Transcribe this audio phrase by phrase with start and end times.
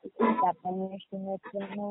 [0.00, 1.20] પિતા પરમેશ્વર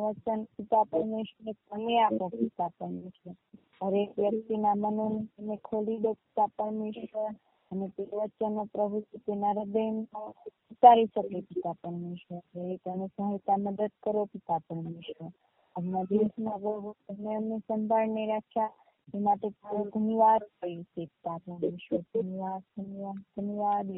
[0.01, 3.35] વચન પિતા પરમેશ્વર તમે આપો પિતા પરમેશ્વર
[3.81, 7.33] હરેક વ્યક્તિના મનોને ખોલી દો પિતા પરમેશ્વર
[7.71, 10.33] અને તે વચનો પ્રભુ તેના હૃદયમાં
[10.71, 15.31] ઉતારી શકે પિતા પરમેશ્વર એ અને સહાયતા મદદ કરો પિતા પરમેશ્વર
[15.75, 18.73] આજના દિવસમાં પ્રભુ તમે અમને સંભાળીને રાખ્યા
[19.13, 23.89] એ માટે તારો ધન્યવાદ કરીએ પિતા પરમેશ્વર ધન્યવાદ ધન્યવાદ ધન્યવાદ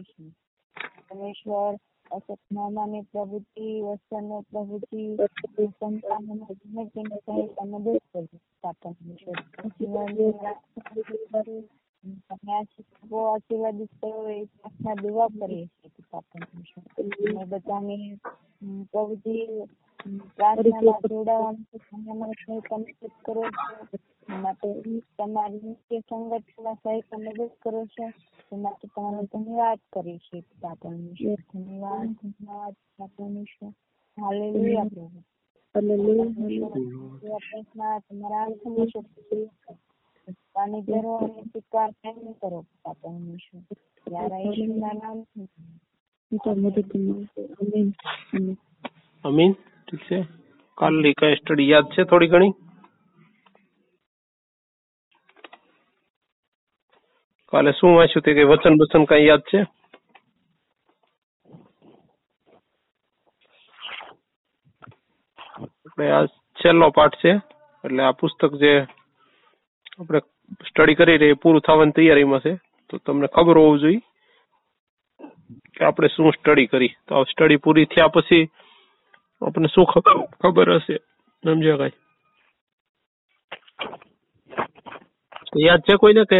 [1.02, 1.74] પરમેશ્વર
[2.08, 5.02] અસત મામાની પ્રવૃત્તિ વચનો પ્રવૃત્તિ
[5.72, 7.18] સંતાનોને ગમે તેને
[7.64, 7.88] મદદ
[13.24, 15.66] આશીર્વાદિત કરો એ પ્રાર્થના દેવા કરીએ
[16.96, 18.08] છીએ બધાની
[18.92, 19.36] પ્રવૃત્તિ
[20.32, 21.66] પ્રાર્થનામાં જોડાવાનું
[22.72, 23.42] મદદ કરો
[24.30, 30.74] માટે તમારી નિત્ય સંગઠનમાં સહિત મદદ કરો છો એમાંથી માટે તમારો ધન્યવાદ કરીએ છીએ પિતા
[30.82, 33.70] પરમેશ્વર ધન્યવાદ ધન્યવાદ પિતા પરમેશ્વર
[34.18, 35.22] હાલેલુયા પ્રભુ
[37.22, 39.02] પ્રાર્થના તમારા હાથમાં છે?
[40.54, 43.62] પાણી ધરો અને સ્વીકાર કેમ કરો પિતા પરમેશ્વર
[44.06, 45.18] ત્યારે ઈશ્વરના નામ
[49.24, 49.52] અમીન.
[49.52, 50.26] ઠીક છે.
[50.78, 52.54] કાલની કઈ સ્ટડી યાદ છે થોડી ઘણી?
[57.54, 59.60] કાલે શું વાંચ્યું તે કઈ વચન બચન કઈ યાદ છે?
[65.60, 66.26] આપણે આ
[66.58, 67.34] છેલ્લો પાઠ છે,
[67.84, 68.74] એટલે આ પુસ્તક જે
[69.98, 70.20] આપણે
[70.68, 72.54] સ્ટડી કરી રહી પૂરું થવાની તૈયારીમાં છે,
[72.90, 74.02] તો તમને ખબર હોવું જોઈએ
[75.76, 76.94] કે આપણે શું સ્ટડી કરી.
[77.08, 78.44] તો આ સ્ટડી પૂરી થયા પછી
[79.42, 80.98] આપણને શું ખબર ખબર હશે?
[81.44, 81.96] સમજ્યા કઈ?
[85.66, 86.40] યાદ છે કોઈને કે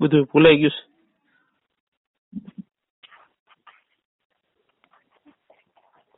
[0.00, 0.82] બધું ભૂલાઈ ગયું છે.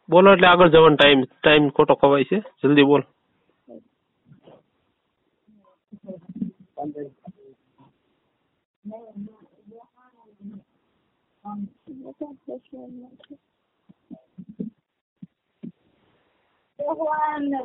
[0.09, 2.39] બોલો એટલે આગળ જવાનો ટાઈમ ટાઈમ ખોટો ખવાય છે.
[2.61, 3.03] જલ્દી બોલ.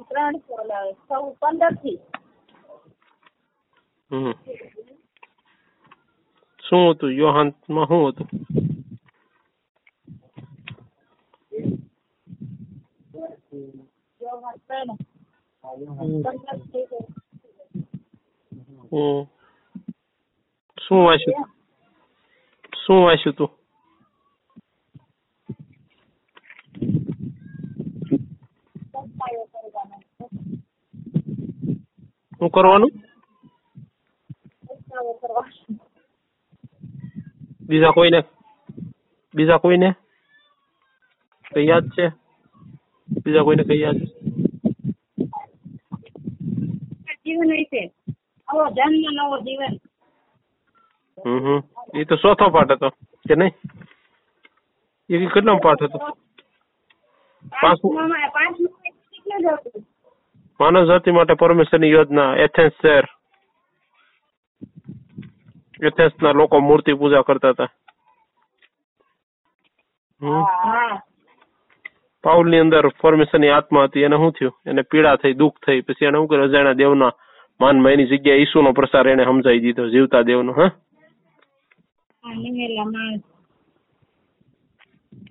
[0.10, 0.56] ત્રણસો
[1.08, 2.00] સૌ પંદરથી
[4.12, 4.32] હમ.
[6.72, 8.28] શું હતું યોહાનમાં શું હતું
[20.78, 21.48] શું વાંચ્યું
[22.78, 23.52] શું વાંચ્યું તું
[32.38, 32.92] શું કરવાનું
[37.72, 38.24] બીજા કોઈને?
[39.34, 39.96] બીજા કોઈને?
[41.52, 42.12] કઈ યાદ છે?
[43.24, 44.22] બીજા કોઈને કઈ યાદ છે
[47.26, 47.82] જીવન વિશે
[48.48, 49.74] નવો જન્મ નવો જીવન
[51.18, 51.62] હમ.
[51.94, 52.90] એ તો ચોથો પાઠ હતો
[53.28, 53.54] કે નહીં?
[55.10, 55.98] એ કેટલો પાઠ હતો?
[57.62, 57.90] પાંચમો?
[60.60, 63.06] માનવ જાતિ માટે પરમેશ્વરની યોજના એથેન્સ શહેર.
[65.82, 67.68] એથેન્સ ના લોકો મૂર્તિ પૂજા કરતા હતા.
[72.24, 74.60] પાઉલની અંદર પરમેશ્વરની આત્મા હતી એને શું થયું?
[74.66, 75.82] એને પીડા થઈ દુઃખ થઈ.
[75.82, 76.44] પછી એને શું કર્યું?
[76.44, 77.12] અજાણ્યા દેવના
[77.62, 80.72] માનમાં એની જગ્યાએ ઈસુનો પ્રસાર એને સમજાવી દીધો જીવતા દેવનો હા?
[82.26, 82.32] હા,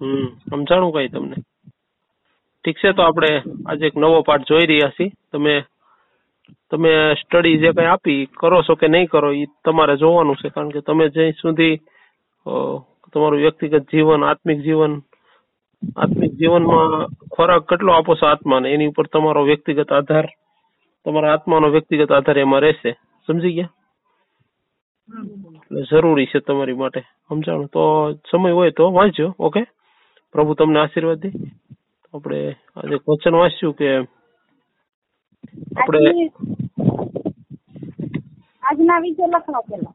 [0.02, 0.26] હમ.
[0.50, 1.36] સમજાણું કઈ તમને?
[2.64, 5.10] ઠીક છે તો આપણે આજે એક નવો પાઠ જોઈ રહ્યા છીએ.
[5.32, 5.62] તમે
[6.70, 10.48] તમે સ્ટડી જે કઈ આપી, કરો છો કે નહીં કરો એ તમારે જોવાનું છે.
[10.48, 11.76] કારણ કે તમે જ્યાં સુધી
[13.12, 14.92] તમારું વ્યક્તિગત જીવન, આત્મિક જીવન,
[15.96, 20.26] આત્મિક જીવનમાં ખોરાક કેટલો આપો છો આત્માને, એની ઉપર તમારો વ્યક્તિગત આધાર,
[21.06, 22.92] તમારા આત્માનો વ્યક્તિગત આધાર એમાં રહેશે.
[23.26, 23.72] સમજી ગયા?
[25.56, 27.00] એટલે જરૂરી છે તમારી માટે.
[27.28, 27.66] સમજાણું?
[27.66, 27.82] તો
[28.30, 29.62] સમય હોય તો વાંચજો, ઓકે?
[30.32, 31.30] પ્રભુ તમને આશીર્વાદ દે.
[32.14, 32.38] આપણે
[32.76, 33.88] આજે ક્વેશ્ચન વાંચ્યું કે
[35.78, 36.26] આપણે
[38.62, 39.92] આજના વિશે લખો પેલા.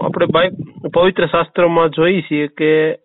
[0.00, 2.98] આપણે બાઈ- પવિત્ર શાસ્ત્રમાં જોઈએ છીએ કે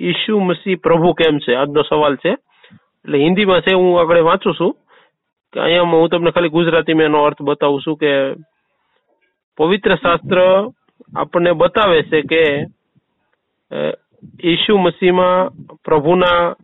[0.00, 1.54] ઈશુ મસીહ પ્રભુ કેમ છે?
[1.54, 2.30] આજનો સવાલ છે.
[2.30, 4.76] એટલે હિન્દીમાં છે હું આગળ વાંચું છું.
[5.52, 8.34] કે અહીંયા હું તમને ખાલી ગુજરાતીમાં એનો અર્થ બતાવું છું કે
[9.56, 10.70] પવિત્ર શાસ્ત્ર
[11.16, 12.42] આપણને બતાવે છે કે
[14.44, 15.50] ઈશુ મસીહમાં
[15.84, 16.54] પ્રભુના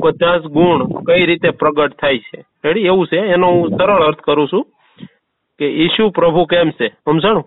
[0.00, 2.44] બધા જ ગુણ કઈ રીતે પ્રગટ થાય છે?
[2.64, 3.16] રેડી એવું છે?
[3.16, 4.66] એનો હું સરળ અર્થ કરું છું
[5.58, 6.88] કે ઈશુ પ્રભુ કેમ છે?
[6.88, 7.46] સમજાણું?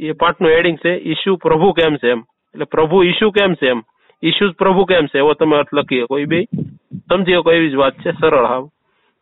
[0.00, 2.20] એ પાઠનું એડિંગ છે ઈશુ પ્રભુ કેમ છે એમ.
[2.54, 3.82] એટલે પ્રભુ ઈશુ કેમ છે એમ?
[4.22, 5.18] ઈશુ પ્રભુ કેમ છે?
[5.18, 6.18] એવો તમે અર્થ લખી શકો.
[6.18, 6.44] એ બે
[7.10, 8.12] સમજી શકો એવી જ વાત છે.
[8.12, 8.68] સરળ હાવ.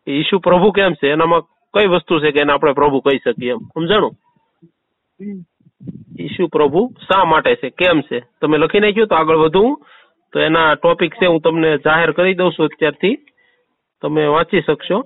[0.07, 1.11] ઈશુ પ્રભુ કેમ છે?
[1.11, 1.43] એનામાં
[1.75, 3.59] કઈ વસ્તુ છે કે એને આપણે પ્રભુ કહી શકીએ એમ?
[3.59, 4.11] સમજાણું?
[6.21, 7.71] ઈશુ પ્રભુ શા માટે છે?
[7.71, 8.21] કેમ છે?
[8.41, 9.77] તમે લખી નાખ્યું તો આગળ વધું.
[10.33, 13.17] તો એના ટોપિક છે, હું તમને જાહેર કરી દઉં છું અત્યારથી.
[14.03, 14.99] તમે વાંચી શકશો.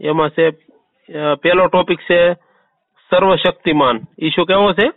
[0.00, 0.50] એમાં છે
[1.42, 2.34] પેલો ટોપિક છે,
[3.10, 4.00] સર્વશક્તિમાન.
[4.22, 4.88] ઈશુ કેવો છે?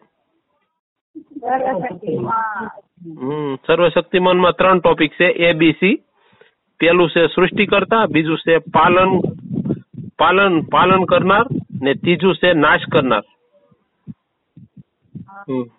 [3.67, 4.37] સર્વશક્તિમાન.
[4.37, 5.95] માં ત્રણ ટોપિક છે એ બી સી
[6.79, 9.09] પેલું છે સૃષ્ટિકર્તા, બીજું છે પાલન
[10.17, 11.45] પાલન પાલન કરનાર
[11.81, 13.23] ને ત્રીજું છે નાશ કરનાર.
[15.49, 15.76] હમ.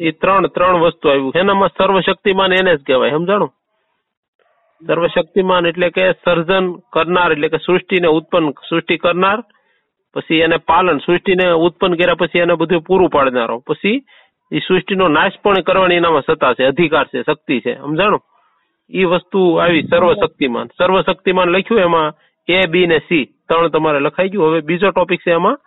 [0.00, 3.10] ઈ ત્રણ ત્રણ વસ્તુ આવ્યું એનામાં સર્વશક્તિમાન એને જ કહેવાય.
[3.10, 3.52] સમજાણું?
[4.86, 9.42] સર્વશક્તિમાન એટલે કે સર્જન કરનાર, એટલે કે સૃષ્ટિને ઉત્પન્ન, સૃષ્ટિ કરનાર,
[10.14, 13.58] પછી એને પાલન, સૃષ્ટિને ઉત્પન્ન કર્યા પછી એને બધું પૂરું પાડનારો.
[13.58, 14.04] પછી
[14.52, 17.74] એ સૃષ્ટિનો નાશ પણ કરવાની એનામાં સત્તા છે, અધિકાર છે, શક્તિ છે.
[17.74, 18.18] સમજાણો?
[18.90, 20.66] ઈ વસ્તુ આવી સર્વશક્તિમાન.
[20.78, 22.14] સર્વશક્તિમાન લખ્યું એમાં
[22.48, 24.46] એ બી ને સી ત્રણ તમારે લખાઈ ગયું.
[24.48, 25.58] હવે બીજો ટોપિક છે એમાં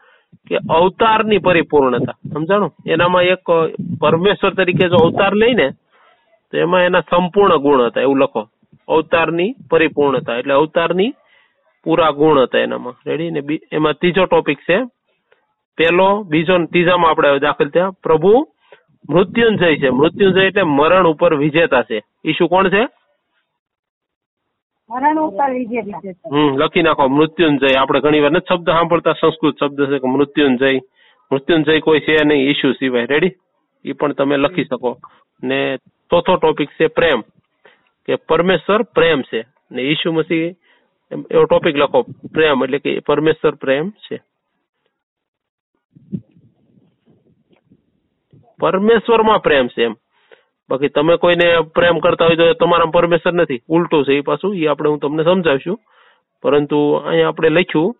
[0.48, 2.14] કે અવતારની પરિપૂર્ણતા.
[2.34, 2.74] સમજાણો?
[2.88, 5.70] એનામાં એક પરમેશ્વર તરીકે જો અવતાર લઈને,
[6.52, 8.50] તો એમાં એના સંપૂર્ણ ગુણ હતા, એવું લખો.
[8.88, 11.14] અવતારની પરિપૂર્ણતા, એટલે અવતારની
[11.84, 12.94] પૂરા ગુણ હતા એનામાં.
[13.08, 13.42] રેડી ને
[13.72, 14.78] એમાં ત્રીજો ટોપિક છે.
[15.78, 17.92] પેલો, બીજો ત્રીજામાં આપણે દાખલ થયા.
[18.04, 18.48] પ્રભુ
[19.10, 19.90] મૃત્યુંજય છે.
[19.90, 22.02] મૃત્યુંજય એટલે મરણ ઉપર વિજેતા છે.
[22.26, 22.88] ઈશુ કોણ છે?
[24.90, 25.98] મરણ ઉપર વિજેતા
[26.32, 27.76] હમ લખી નાખો મૃત્યુંજય.
[27.78, 30.80] આપણે ઘણી વાર નથી શબ્દ સાંભળતા સંસ્કૃત શબ્દ છે કે મૃત્યુંજય.
[31.32, 33.06] મૃત્યુંજય કોઈ છે નહીં ઈશુ સિવાય.
[33.06, 33.32] રેડી
[33.86, 34.98] એ પણ તમે લખી શકો.
[35.44, 35.78] ને
[36.10, 37.22] ચોથો ટોપિક છે પ્રેમ.
[38.06, 39.46] કે પરમેશ્વર પ્રેમ છે.
[39.72, 40.54] ને ઈશુ મસીહ
[41.12, 42.02] એમ- એવો ટોપિક લખો.
[42.34, 44.22] પ્રેમ એટલે કે પરમેશ્વર પ્રેમ છે.
[48.60, 49.96] પરમેશ્વરમાં પ્રેમ છે એમ.
[50.70, 53.62] બાકી તમે કોઈને પ્રેમ કરતા હોય તો તમારા પરમેશ્વર નથી.
[53.70, 55.78] ઉલટું છે એ પાછું, એ આપણે હું તમને સમજાવશું.
[56.44, 57.96] પરંતુ અહીંયા આપણે લખ્યું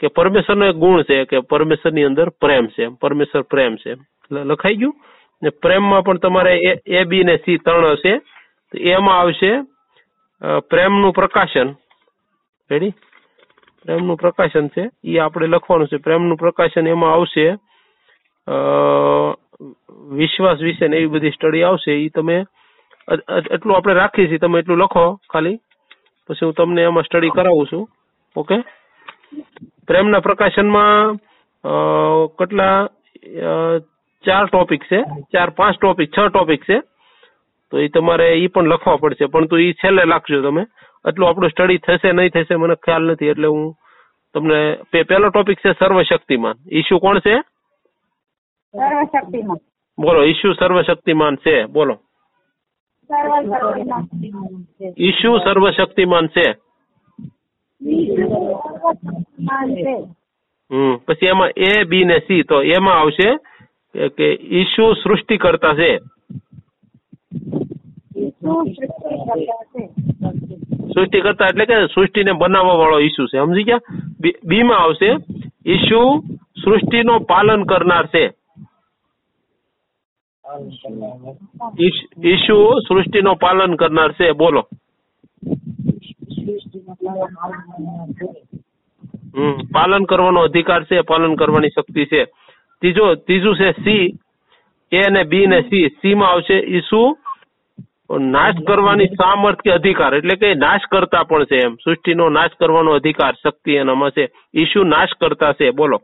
[0.00, 2.88] કે પરમેશ્વરનો એક ગુણ છે કે પરમેશ્વરની અંદર પ્રેમ છે.
[3.02, 3.94] પરમેશ્વર પ્રેમ છે
[4.30, 4.94] લખાઈ ગયું.
[5.42, 6.54] ને પ્રેમમાં પણ તમારે
[6.86, 8.14] એ બી ને સી ત્રણ હશે.
[8.74, 9.50] એમાં આવશે
[10.70, 11.68] પ્રેમનું પ્રકાશન.
[12.70, 12.94] રેડી
[13.84, 14.84] પ્રેમનું પ્રકાશન છે.
[15.04, 15.98] એ આપણે લખવાનું છે.
[16.06, 17.46] પ્રેમનું પ્રકાશન એમાં આવશે
[20.18, 22.36] વિશ્વાસ વિશે ને એવી બધી સ્ટડી આવશે એ તમે
[23.54, 25.58] એટલું આપણે રાખીએ છીએ, તમે એટલું લખો ખાલી.
[26.28, 27.84] પછી હું તમને એમાં સ્ટડી કરાવું છું.
[28.36, 28.56] ઓકે?
[29.88, 31.18] પ્રેમના પ્રકાશનમાં
[32.38, 32.76] કેટલા
[34.24, 35.00] ચાર ટોપિક છે.
[35.32, 36.78] ચાર, પાંચ ટોપિક છ ટોપિક છે.
[37.72, 39.26] તો એ તમારે એ પણ લખવા પડશે.
[39.26, 40.64] પણ તો એ છેલ્લે લાખજો તમે.
[41.08, 43.30] એટલું આપણું સ્ટડી થશે, નહીં થશે, મને ખ્યાલ નથી.
[43.34, 43.74] એટલે હું
[44.34, 44.60] તમને
[45.10, 46.56] પહેલો ટોપિક છે સર્વશક્તિમાન.
[46.80, 47.36] ઇસ્યુ કોણ છે?
[48.72, 49.56] સર્વશક્તિમાન.
[50.02, 51.98] બોલો ઈશુ સર્વશક્તિમાન છે બોલો.
[54.98, 56.50] ઈશુ સર્વશક્તિમાન છે.
[60.72, 63.36] હમ પછી એમાં એ બી ને સી તો એમાં આવશે
[64.08, 65.98] કે- ઈશુ સૃષ્ટિ કરતા છે
[70.94, 73.38] સૃષ્ટિ કરતા સૃષ્ટિ એટલે કે સૃષ્ટિને બનાવવા વાળો ઈશુ છે.
[73.38, 73.78] સમજી ગયા?
[74.20, 75.16] બી- બી માં આવશે
[75.66, 76.20] ઈશુ
[76.64, 78.37] સૃષ્ટિનો પાલન કરનાર છે.
[81.80, 84.68] ઈશ- ઈશુ સૃષ્ટિનો પાલન કરનાર છે, બોલો.
[89.36, 92.24] હમ, પાલન કરવાનો અધિકાર છે, પાલન કરવાની શક્તિ છે.
[92.80, 94.18] ત્રીજો, ત્રીજું છે સી.
[94.92, 95.88] એ અને બી ને સી.
[95.88, 97.18] સી માં આવશે ઈસુ
[98.18, 101.74] નાશ કરવાની સામર્થ્ય અધિકાર, એટલે કે નાશ કરતા પણ છે એમ.
[101.74, 104.28] સૃષ્ટિનો નાશ કરવાનો અધિકાર, શક્તિ એનામાં છે.
[104.54, 106.02] ઈશુ નાશ કરતા છે, બોલો.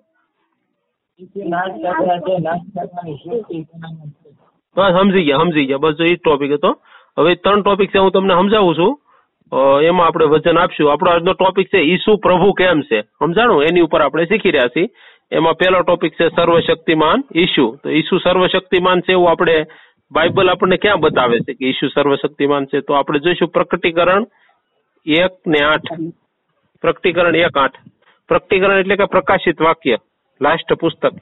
[4.77, 5.77] બસ સમજી ગયા સમજી ગયા.
[5.77, 6.79] બસ એ જ ટોપિક હતો.
[7.19, 9.01] હવે ત્રણ ટોપિક છે હું તમને સમજાવું છું.
[9.53, 10.93] અ, એમાં આપણે વચન આપશું.
[10.93, 13.03] આપણો આજનો ટોપિક છે ઈસુ પ્રભુ કેમ છે?
[13.03, 13.65] સમજાણું?
[13.65, 14.89] એની ઉપર આપણે શીખી રહ્યા છીએ.
[15.33, 17.77] એમાં પહેલો ટોપિક છે સર્વશક્તિમાન ઈસુ.
[17.83, 19.67] તો ઈસુ સર્વશક્તિમાન છે એવું આપણે
[20.13, 22.81] બાઇબલ આપણને ક્યાં બતાવે છે કે ઈસુ સર્વશક્તિમાન છે?
[22.81, 24.27] તો આપણે જોઈશું પ્રકટીકરણ
[25.07, 26.01] એક ને આઠ.
[26.83, 27.73] પ્રકટીકરણ એક આઠ.
[28.29, 29.97] પ્રકટીકરણ એટલે કે પ્રકાશિત વાક્ય.
[30.43, 31.13] લાસ્ટ પુસ્તક.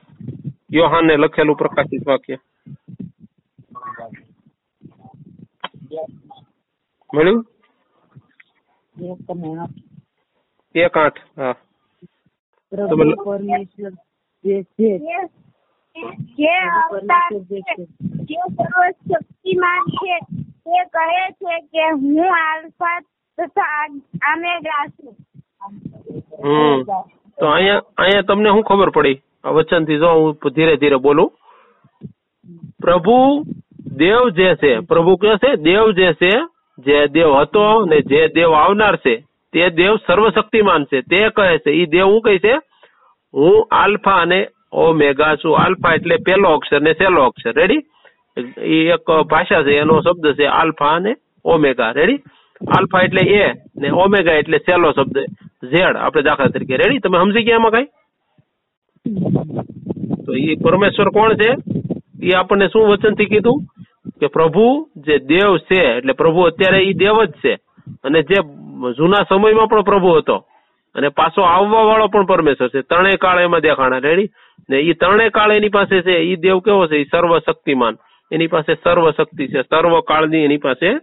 [0.73, 2.37] યોહાને લખેલું પ્રકાશિત વાક્ય.
[7.11, 7.41] મળ્યું
[10.75, 11.55] એક આઠ હા.
[12.73, 13.93] પરમેશ્વર
[14.45, 14.91] જે છે
[16.37, 17.59] જે અવતાર જે
[18.53, 20.15] સર્વશક્તિમાન છે
[20.65, 22.99] તે કહે છે કે હું આલ્ફા
[23.39, 23.83] તથા
[24.23, 25.15] આમેગા છું.
[26.43, 26.79] હમ
[27.39, 29.19] તો અહીંયા અહીંયા તમને શું ખબર પડી?
[29.45, 31.31] આ વચનથી જો હું ધીરે ધીરે બોલું.
[32.81, 33.17] પ્રભુ
[33.97, 36.33] દેવ જે છે, પ્રભુ કહે છે, દેવ જે છે,
[36.79, 39.15] જે દેવ હતો ને જે દેવ આવનાર છે,
[39.53, 41.01] તે દેવ સર્વશક્તિમાન છે.
[41.01, 42.55] તે કહે છે એ દેવ હું કહે છે?
[43.35, 45.59] હું આલ્ફા અને ઓમેગા છું.
[45.59, 47.53] આલ્ફા એટલે પહેલો અક્ષર ને છેલ્લો અક્ષર.
[47.53, 47.83] રેડી
[48.59, 51.13] એ એક ભાષા છે, એનો શબ્દ છે આલ્ફા અને
[51.45, 51.93] ઓમેગા.
[51.93, 52.23] રેડી
[52.77, 55.19] આલ્ફા એટલે એ ને ઓમેગા એટલે છેલ્લો શબ્દ.
[55.71, 56.77] ઝેડ, આપણે દાખલા તરીકે.
[56.77, 57.89] રેડી તમે સમજી ગયા એમાં કઈ?
[60.27, 61.51] તો એ પરમેશ્વર કોણ છે?
[62.23, 63.61] એ આપણને શું વચનથી કીધું?
[64.21, 67.55] કે પ્રભુ જે દેવ છે, એટલે પ્રભુ અત્યારે એ દેવ જ છે.
[68.05, 68.39] અને જે
[68.99, 70.37] જૂના સમયમાં પણ પ્રભુ હતો.
[70.95, 72.81] અને પાછો આવવા વાળો પણ પરમેશ્વર છે.
[72.83, 73.99] ત્રણેય કાળ એમાં દેખાણા.
[73.99, 74.29] રેડી
[74.71, 76.13] ને એ ત્રણેય કાળ એની પાસે છે.
[76.13, 76.97] એ દેવ કેવો છે?
[76.97, 77.97] એ સર્વશક્તિમાન.
[78.33, 79.63] એની પાસે સર્વ શક્તિ છે.
[79.63, 80.99] સર્વ કાળની એની પાસે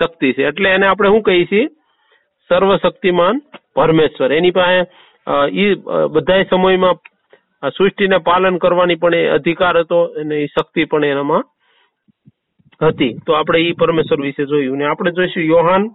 [0.00, 0.46] શક્તિ છે.
[0.46, 1.66] એટલે એને આપણે શું કહીએ છીએ?
[2.48, 3.42] સર્વશક્તિમાન
[3.74, 4.32] પરમેશ્વર.
[4.32, 4.80] એની પાસે
[5.52, 5.74] એ
[6.10, 10.02] બધા સમયમાં સૃષ્ટિને પાલન કરવાની પણ એ અધિકાર હતો.
[10.04, 11.44] અને એ શક્તિ પણ એનામાં
[12.82, 13.18] હતી.
[13.26, 15.88] તો આપણે એ પરમેશ્વર વિશે જોયું ને આપણે જોઈશું યોહાન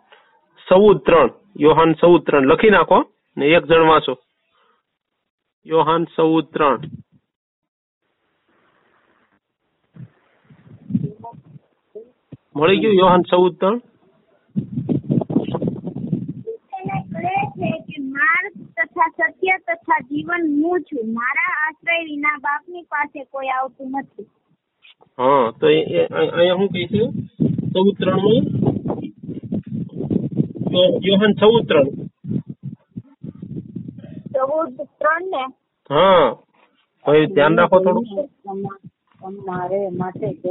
[0.70, 1.30] ચૌદ ત્રણ.
[1.60, 2.46] યોહાન ચૌદ ત્રણ.
[2.46, 3.04] લખી નાખો
[3.38, 4.18] ને એક જણ વાંચો.
[5.66, 6.80] યોહાન ચૌદ ત્રણ.
[12.56, 13.82] મળી ગયું યોહાન ચૌદ ત્રણ?
[18.76, 21.14] તથા સત્ય તથા જીવન હું છું.
[21.14, 24.28] મારા આશ્રય વિના બાપની પાસે કોઈ આવતું નથી.
[25.18, 27.02] હા તો અહીંયા શું કહે છે
[27.74, 28.46] ચૌદ ત્રણમાં
[31.06, 31.90] યોહન ચૌદ ત્રણ.
[34.34, 35.44] ચૌદ ત્રણ ને?
[35.90, 36.26] હા
[37.06, 38.06] ભાઈ ધ્યાન રાખો થોડું.
[39.22, 40.50] તમારે માટે તો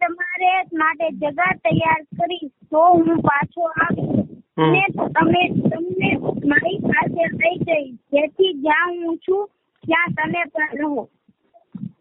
[0.00, 4.20] તમારે જગા તૈયાર કરી તો હું પાછો આવીશ.
[4.58, 4.82] અને
[5.14, 6.10] તમે તમને
[6.50, 7.92] મારી પાસે લઈ જઈશ.
[8.12, 9.42] જેથી જ્યાં હું છું
[9.84, 11.02] ત્યાં તમે પણ રહો.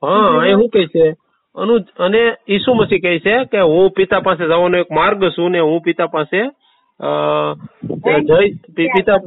[0.01, 1.05] હા અહીં શું કહે છે?
[1.55, 5.59] અનુજ અને ઈસુ મસીહ કહે છે કે હું પિતા પાસે જવાનો એક માર્ગ છું ને
[5.59, 6.39] હું પિતા પાસે
[8.75, 9.19] પિતા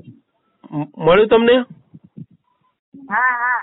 [0.98, 1.56] મળ્યું તમને?
[3.12, 3.58] હા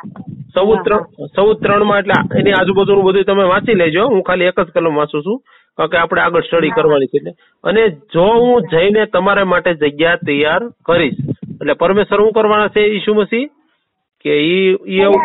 [0.53, 4.03] ત્રણ સૌ ત્રણમાં એટલે એની આજુબાજુનું બધું તમે વાંચી લેજો.
[4.07, 5.39] હું ખાલી એક જ કલમ વાંચું છું.
[5.77, 7.33] કારણ કે આપણે આગળ સ્ટડી કરવાની છે એટલે.
[7.63, 7.81] અને
[8.13, 11.19] જો હું જઈને તમારા માટે જગ્યા તૈયાર કરીશ
[11.53, 13.47] એટલે પરમેશ્વર શું કરવાના છે ઈસુ મસીહ?
[14.23, 15.21] કે ઈ એવું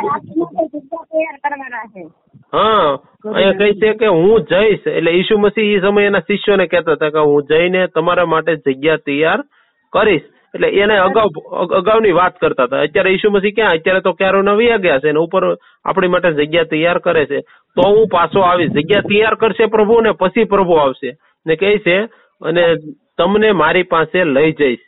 [2.52, 2.98] હા
[3.34, 4.86] અહીંયા કહે છે કે હું જઈશ.
[4.86, 8.96] એટલે ઈસુ મસીહ એ સમયે એના શિષ્યોને કહેતા હતા કે હું જઈને તમારા માટે જગ્યા
[8.96, 9.44] તૈયાર
[9.92, 10.22] કરીશ.
[10.54, 12.80] એટલે એને અગાઉ અગ- અગાઉની વાત કરતા હતા.
[12.80, 13.70] અત્યારે ઈસુ મસીહ ક્યાં?
[13.70, 17.40] અત્યારે તો ક્યારો નવી ગયા છે ને ઉપર આપણી માટે જગ્યા તૈયાર કરે છે.
[17.76, 18.70] તો હું પાછો આવીશ.
[18.70, 21.16] જગ્યા તૈયાર કરશે પ્રભુ ને પછી પ્રભુ આવશે.
[21.46, 22.00] ને કહે છે
[22.40, 22.74] અને
[23.18, 24.78] તમને મારી પાસે લઈ જઈશ.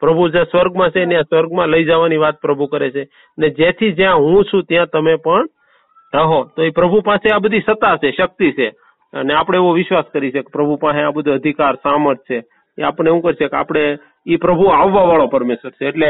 [0.00, 3.04] પ્રભુ જે સ્વર્ગમાં છે ને સ્વર્ગમાં લઈ જવાની વાત પ્રભુ કરે છે.
[3.38, 5.46] ને જેથી જ્યાં હું છું ત્યાં તમે પણ
[6.14, 6.42] રહો.
[6.56, 8.68] તો એ પ્રભુ પાસે આ બધી સત્તા છે, શક્તિ છે.
[9.12, 12.38] અને આપણે એવો વિશ્વાસ કરી છે કે પ્રભુ પાસે આ બધો અધિકાર, સામર્થ છે.
[12.78, 13.82] એ આપણે એવું કરશે કે આપણે
[14.26, 15.88] એ પ્રભુ આવવા વાળો પરમેશ્વર છે.
[15.88, 16.08] એટલે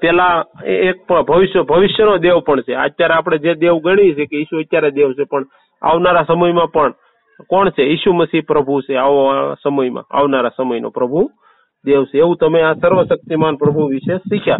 [0.00, 0.96] પેલા એક
[1.28, 2.74] ભવિષ્ય, ભવિષ્યનો દેવ પણ છે.
[2.76, 5.44] અત્યારે આપણે જે દેવ ગણીએ છીએ કે ઈસુ અત્યારે દેવ છે, પણ
[5.82, 6.92] આવનારા સમયમાં પણ
[7.48, 7.84] કોણ છે?
[7.84, 11.30] ઈસુ મસીહ પ્રભુ છે આવો સમયમાં, આવનારા સમયનો પ્રભુ
[11.84, 12.18] દેવ છે.
[12.18, 14.58] એવું તમે આ સર્વશક્તિમાન પ્રભુ વિશે શીખ્યા.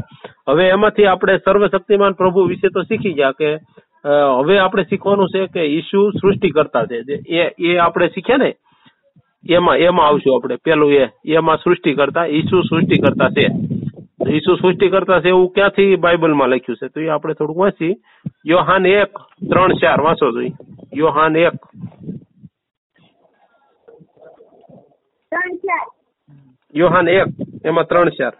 [0.48, 3.50] હવે એમાંથી આપણે સર્વશક્તિમાન પ્રભુ વિશે તો શીખી ગયા કે
[4.38, 6.98] હવે આપણે શીખવાનું છે કે ઈસુ સૃષ્ટિકર્તા છે.
[7.38, 8.50] એ એ આપણે શીખ્યા ને,
[9.50, 10.56] એમાં એમાં આવશું આપણે.
[10.64, 13.48] પેલું એ, એમાં સૃષ્ટિકર્તા ઈસુ સૃષ્ટિકર્તા છે.
[14.24, 16.88] તો ઈસુ સૃષ્ટિકર્તા છે એવું ક્યાંથી બાઇબલમાં લખ્યું છે?
[16.88, 17.92] તો એ આપણે થોડુંક વાંચી.
[18.46, 20.52] યોહાન એક, ત્રણ, ચાર, વાંચો જોઈએ
[20.94, 21.56] યોહાન એક.
[25.32, 25.86] ત્રણ, ચાર.
[26.74, 27.28] યોહાન એક,
[27.64, 28.34] એમાં ત્રણ ચાર.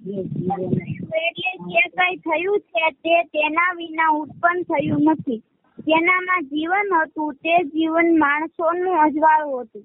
[0.00, 5.40] જે કઈ થયું છે તે તેના વિના ઉત્પન્ન થયું નથી
[5.78, 9.84] તેનામાં જીવન હતું તે જીવન માણસોનું અજવાળું હતું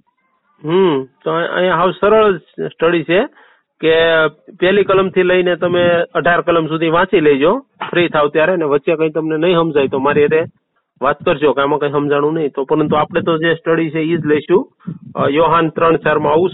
[0.62, 3.20] હમ તો અહીંયા હાવ સરળ સ્ટડી છે
[3.82, 3.96] કે
[4.60, 7.52] પહેલી કલમથી લઈને તમે અઢાર કલમ સુધી વાંચી લેજો.
[7.86, 10.42] ફ્રી થાવ ત્યારે ને વચ્ચે કઈ તમને નહીં સમજાય તો મારી હારે
[11.02, 12.52] વાત કરજો, કે આમાં કઈ સમજાણું નહીં.
[12.56, 14.62] તો પરંતુ આપણે તો જે સ્ટડી છે એ જ લઈશું.
[15.30, 16.50] યોહાન ત્રણ ચારમાં આવું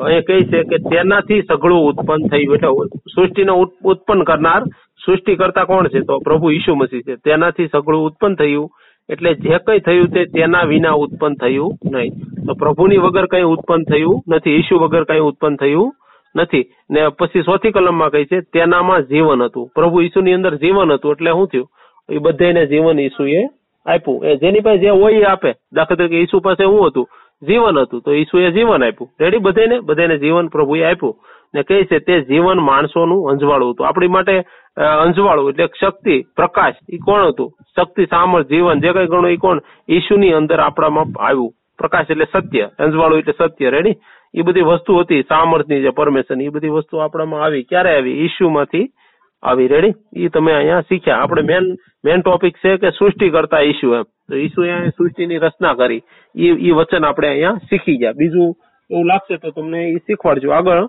[0.00, 2.70] અહીં કહે છે કે તેનાથી સઘળું ઉત્પન્ન થયું એટલે
[3.14, 3.52] સૃષ્ટિને
[3.84, 4.62] ઉત્પન્ન કરનાર
[5.04, 6.00] સૃષ્ટિ કરતા કોણ છે?
[6.00, 7.16] તો પ્રભુ ઈસુ મસીહ છે.
[7.24, 8.68] તેનાથી સઘળું ઉત્પન્ન થયું.
[9.08, 12.10] એટલે જે કઈ થયું તે તેના વિના ઉત્પન્ન થયું નહીં.
[12.46, 14.56] તો પ્રભુની વગર કઈ ઉત્પન્ન થયું નથી.
[14.56, 15.92] ઈસુ વગર કઈ ઉત્પન્ન થયું
[16.36, 16.64] નથી.
[16.90, 19.70] ને પછી ચોથી કલમમાં કહે છે, તેનામાં જીવન હતું.
[19.74, 21.12] પ્રભુ ઈસુની અંદર જીવન હતું.
[21.12, 21.68] એટલે શું થયું?
[22.08, 23.40] એ બધાને જીવન ઈસુએ
[23.88, 24.26] આપ્યું.
[24.26, 25.54] એ જેની પાસે જે હોય એ આપે.
[25.72, 27.08] દાખલા તરીકે ઈસુ પાસે શું હતું?
[27.48, 28.00] જીવન હતું.
[28.00, 29.10] તો ઈસુએ જીવન આપ્યું.
[29.20, 29.80] રેડી બધાને?
[29.80, 31.16] બધાને જીવન પ્રભુએ આપ્યું.
[31.54, 33.88] ને કહે છે તે જીવન માણસોનું અંજવાળું હતું.
[33.88, 34.44] આપણી માટે
[34.76, 37.52] અંજવાળું એટલે શક્તિ, પ્રકાશ એ કોણ હતું?
[37.76, 39.60] શક્તિ, સામર્થ, જીવન, જે કઈ ગણું એ કોણ?
[39.88, 41.52] ઈશુની અંદર આપણામાં આવ્યું.
[41.78, 42.70] પ્રકાશ એટલે સત્ય.
[42.78, 43.70] અંજવાળું એટલે સત્ય.
[43.70, 43.94] રેડી
[44.34, 45.22] એ બધી વસ્તુ હતી.
[45.22, 47.62] સામર્થની જે પરમેશન એ બધી વસ્તુ આપણામાં આવી.
[47.62, 48.12] ક્યારે આવી?
[48.24, 48.88] ઈશુમાંથી
[49.42, 51.20] આવી રેડી એ તમે અહીંયા શીખ્યા.
[51.22, 51.66] આપણે મેન
[52.04, 54.06] મેન ટોપિક છે કે સૃષ્ટિ કરતા ઈશુ એમ.
[54.28, 56.02] તો ઈશુ અહીંયા સૃષ્ટિની રચના કરી.
[56.34, 58.18] એ એ વચન આપણે અહીંયા શીખી ગયા.
[58.20, 58.48] બીજું
[58.90, 60.52] એવું લાગશે તો તમને એ શીખવાડજો.
[60.52, 60.82] આગળ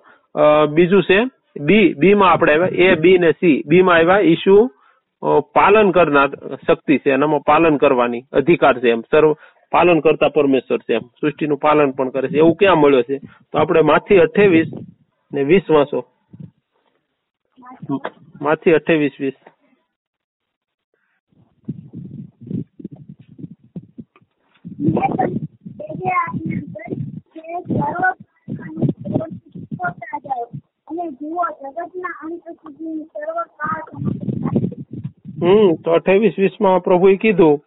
[0.75, 1.19] બીજું છે
[1.67, 4.27] બી બી માં આપણે એ બી ને સી બી માં આવ્યા.
[4.33, 4.57] ઈશુ
[5.55, 6.29] પાલન કરનાર
[6.65, 7.09] શક્તિ છે.
[7.17, 9.01] એનામાં પાલન કરવાની અધિકાર છે એમ.
[9.11, 9.31] સર્વ,
[9.71, 11.05] પાલન કરતા પરમેશ્વર છે એમ.
[11.19, 12.37] સૃષ્ટિનું પાલન પણ કરે છે.
[12.37, 13.17] એવું ક્યાં મળ્યો છે?
[13.51, 14.69] તો આપણે માથી અઠ્ઠાવીસ
[15.31, 15.99] ને વીસ વાંચો.
[18.41, 19.33] માથી અઠાવીસ વીસ.
[35.43, 37.63] હમ, તો અઠાવીસ વીસમાં પ્રભુએ કીધું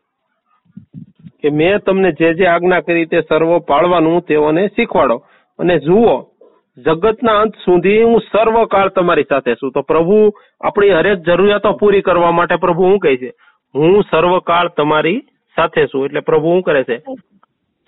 [1.41, 5.27] કે મેં તમને જે જે આજ્ઞા કરી તે સર્વ પાળવાનું તેઓને શીખવાડો.
[5.59, 6.32] અને જુઓ
[6.79, 9.73] જગતના અંત સુધી હું સર્વકાળ તમારી સાથે છું.
[9.73, 13.33] તો પ્રભુ, આપણી હરેક જરૂરિયાતો પૂરી કરવા માટે પ્રભુ શું કહે છે?
[13.75, 15.21] હું સર્વકાળ તમારી
[15.57, 16.05] સાથે છું.
[16.05, 16.99] એટલે પ્રભુ શું કરે છે?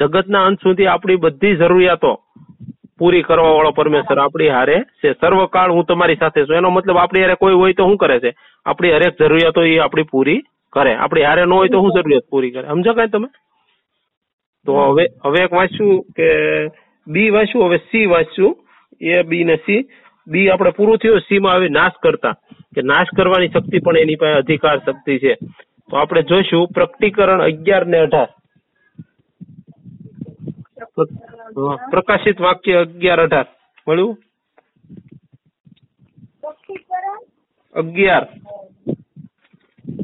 [0.00, 2.20] જગતના અંત સુધી આપણી બધી જરૂરિયાતો
[2.98, 5.12] પૂરી કરવા વાળો પરમેશ્વર આપણી હારે છે.
[5.12, 6.56] સર્વકાળ હું તમારી સાથે છું.
[6.56, 8.32] એનો મતલબ આપણી હારે કોઈ હોય તો શું કરે છે?
[8.66, 10.94] આપણી હરેક જરૂરિયાતો એ આપણી પૂરી કરે.
[10.94, 12.68] આપણી હારે ન હોય તો શું જરૂરિયાત પૂરી કરે?
[12.68, 13.26] સમજો કઈ તમે?
[14.66, 16.28] તો હવે હવે એક વાંચ્યું કે
[17.06, 18.63] બી વાંચ્યું, હવે સી વાંચ્યું.
[19.00, 19.88] એ બી ને સી
[20.26, 22.32] બી આપણે પૂરું થયું સી માં હવે નાશ કરતા.
[22.74, 25.34] કે નાશ કરવાની શક્તિ પણ એની પાસે અધિકાર શક્તિ છે.
[25.90, 28.28] તો આપણે જોઈશું પ્રકટીકરણ અગિયાર ને અઢાર.
[31.90, 33.46] પ્રકાશિત વાક્ય અગિયાર અઢાર.
[33.88, 34.18] મળ્યું?
[37.74, 38.28] અગિયાર.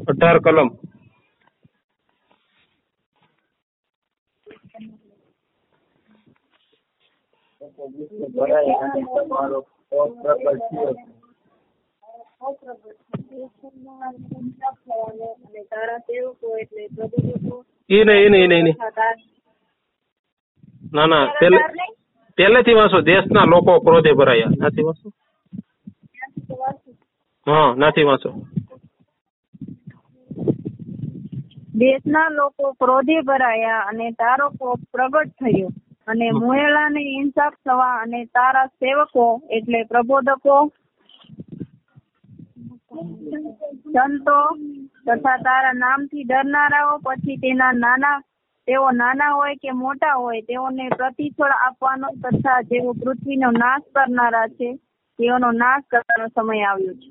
[0.07, 0.69] અઢાર કલમ.
[17.89, 18.75] નહીં
[20.93, 21.25] ના ના
[22.37, 24.47] પહેલેથી વાંચો, દેશના લોકો ક્રોધે ભરાયા.
[24.61, 25.09] નથી વાંચો.
[27.47, 28.29] હા, નથી વાંચો.
[31.75, 35.69] દેશના લોકો ક્રોધે ભરાયા અને તારો કોપ પ્રગટ થયો.
[36.07, 40.57] અને મુએલાને ઇન્સાફ થવા અને તારા સેવકો એટલે પ્રબોધકો
[43.93, 44.39] સંતો
[45.05, 48.17] તથા તારા નામથી ડરનારાઓ પછી તેના નાના
[48.67, 54.69] તેઓ નાના હોય કે મોટા હોય તેઓને પ્રતિફળ આપવાનો તથા જેઓ પૃથ્વીનો નાશ કરનારા છે
[55.19, 57.09] તેઓનો નાશ કરવાનો સમય આવ્યો છે.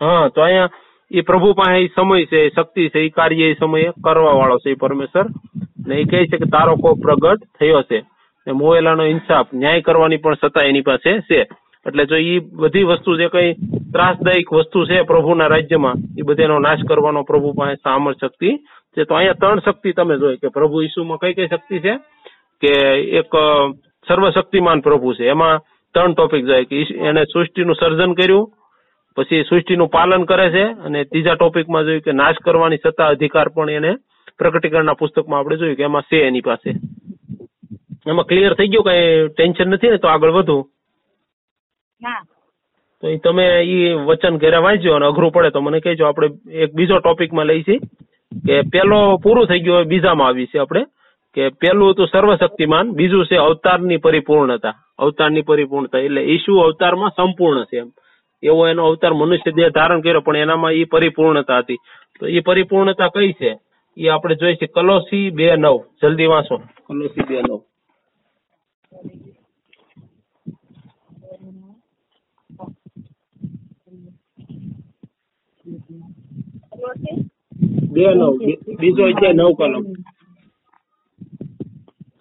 [0.00, 0.70] હા તો અહીંયા
[1.10, 4.58] એ પ્રભુ પાસે એ સમય છે એ શક્તિ છે એ કાર્ય એ સમયે કરવા વાળો
[4.58, 5.26] છે એ પરમેશ્વર.
[5.86, 7.98] ને એ કહે છે કે તારો કોપ પ્રગટ થયો છે.
[8.46, 11.42] ને ઇન્સાફ, ન્યાય કરવાની પણ સત્તા એની પાસે છે.
[11.86, 13.52] એટલે જો એ બધી વસ્તુ જે કઈ
[13.92, 18.56] ત્રાસદાયક વસ્તુ છે પ્રભુના રાજ્યમાં, એ બધાનો નાશ કરવાનો પ્રભુ પાસે સામર્થ શક્તિ
[18.96, 19.04] છે.
[19.04, 21.98] તો અહીંયા ત્રણ શક્તિ તમે જોઈ કે પ્રભુ ઈસુમાં કઈ કઈ શક્તિ છે?
[22.60, 22.72] કે
[23.18, 23.32] એક
[24.08, 25.28] સર્વશક્તિમાન પ્રભુ છે.
[25.28, 25.60] એમાં
[25.94, 28.52] ત્રણ ટોપિક જાય કે એને સૃષ્ટિનું સર્જન કર્યું,
[29.16, 33.70] પછી સૃષ્ટિનું પાલન કરે છે, અને ત્રીજા ટોપિકમાં જોયું કે નાશ કરવાની સત્તા અધિકાર પણ
[33.70, 33.94] એને
[34.38, 36.70] પ્રકટીકરણના પુસ્તકમાં આપણે જોયું કે એમાં છે એની પાસે.
[38.06, 40.58] એમાં ક્લિયર થઈ ગયું કઈ ટેન્શન નથી ને તો આગળ વધુ.
[43.00, 46.06] તો એ તમે એ વચન ઘેરા વાંચજો અને અઘરું પડે તો મને કહેજો.
[46.06, 47.78] આપણે એક બીજો ટોપિકમાં લઈશી
[48.46, 50.84] કે પેલો પૂરું થઈ ગયું બીજામાં આવી છે આપણે
[51.34, 54.74] કે પેલું હતું સર્વશક્તિમાન બીજું છે અવતારની પરિપૂર્ણતા.
[54.98, 57.90] અવતારની પરિપૂર્ણતા એટલે ઈશુ અવતારમાં સંપૂર્ણ છે એમ.
[58.42, 61.76] એવો એનો અવતાર મનુષ્ય દેહ ધારણ કર્યો પણ એનામાં ઈ પરિપૂર્ણતા હતી.
[62.20, 63.58] તો એ પરિપૂર્ણતા કઈ છે?
[63.96, 65.76] એ આપણે જોઈ છે કલોસી બે નવ.
[66.02, 66.56] જલ્દી વાંચો.
[66.86, 67.60] કલોસી બે નવ.
[77.92, 78.38] બે નવ
[78.80, 79.84] બીજો છે નવ કલમ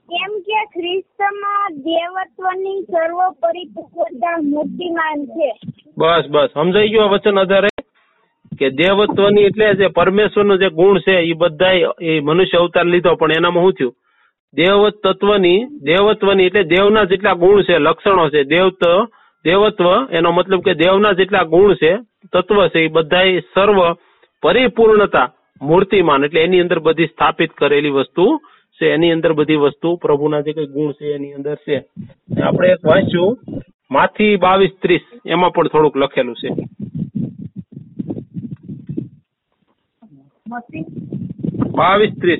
[0.10, 5.50] કેમ કે ખ્રિસ્તમાં દેવત્વની સર્વ પરિપૂર્ણતા મૂર્તિમાન છે.
[5.98, 6.52] બસ બસ.
[6.54, 7.69] સમજાઈ ગયું આ વચન આધારે?
[8.60, 13.32] કે દેવત્વની એટલે જે પરમેશ્વરનો જે ગુણ છે એ બધાય એ મનુષ્ય અવતાર લીધો પણ
[13.32, 13.96] એનામાં શું થયું?
[14.54, 18.84] દેવ તત્વની દેવત્વની એટલે દેવના જેટલા ગુણ છે, લક્ષણો છે, દેવત,
[19.46, 21.98] દેવત્વ, એનો મતલબ કે દેવના જેટલા ગુણ છે,
[22.34, 23.94] તત્વ છે, એ બધાય સર્વ
[24.44, 28.42] પરિપૂર્ણતા મૂર્તિમાન, એટલે એની અંદર બધી સ્થાપિત કરેલી વસ્તુ
[28.82, 31.78] છે, એની અંદર બધી વસ્તુ પ્રભુના જે કઈ ગુણ છે, એની અંદર છે.
[32.44, 33.38] આપણે એક વાંચ્યું,
[33.92, 36.50] માથી બાવીસ ત્રીસ, એમાં પણ થોડુંક લખેલું છે.
[41.78, 42.39] બાવીસ ત્રીસ.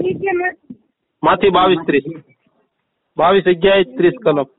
[1.24, 2.08] માંથી બાવીસ ત્રીસ.
[3.18, 4.50] બાવીસ અગિયાર ત્રીસ કલમ.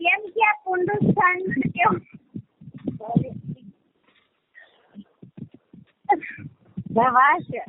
[0.00, 1.38] કેમ કે પુનરુત્થાન
[6.96, 7.62] દવા છે.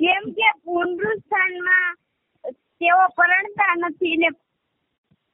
[0.00, 1.90] કેમ કે પુનરુત્થાનમાં
[2.80, 4.30] તેઓ પરણતા નથી ને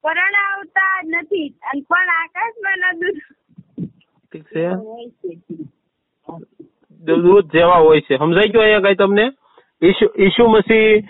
[0.04, 3.16] પરણાવતા નથી અને પણ આકાશમાં ન દૂર
[4.32, 4.64] ઠીક છે.
[7.06, 8.18] દૂધ જેવા હોય છે.
[8.18, 9.26] સમજાઈ ગયો અહીંયા કઈ તમને?
[10.18, 11.04] ઈસુ મસીહ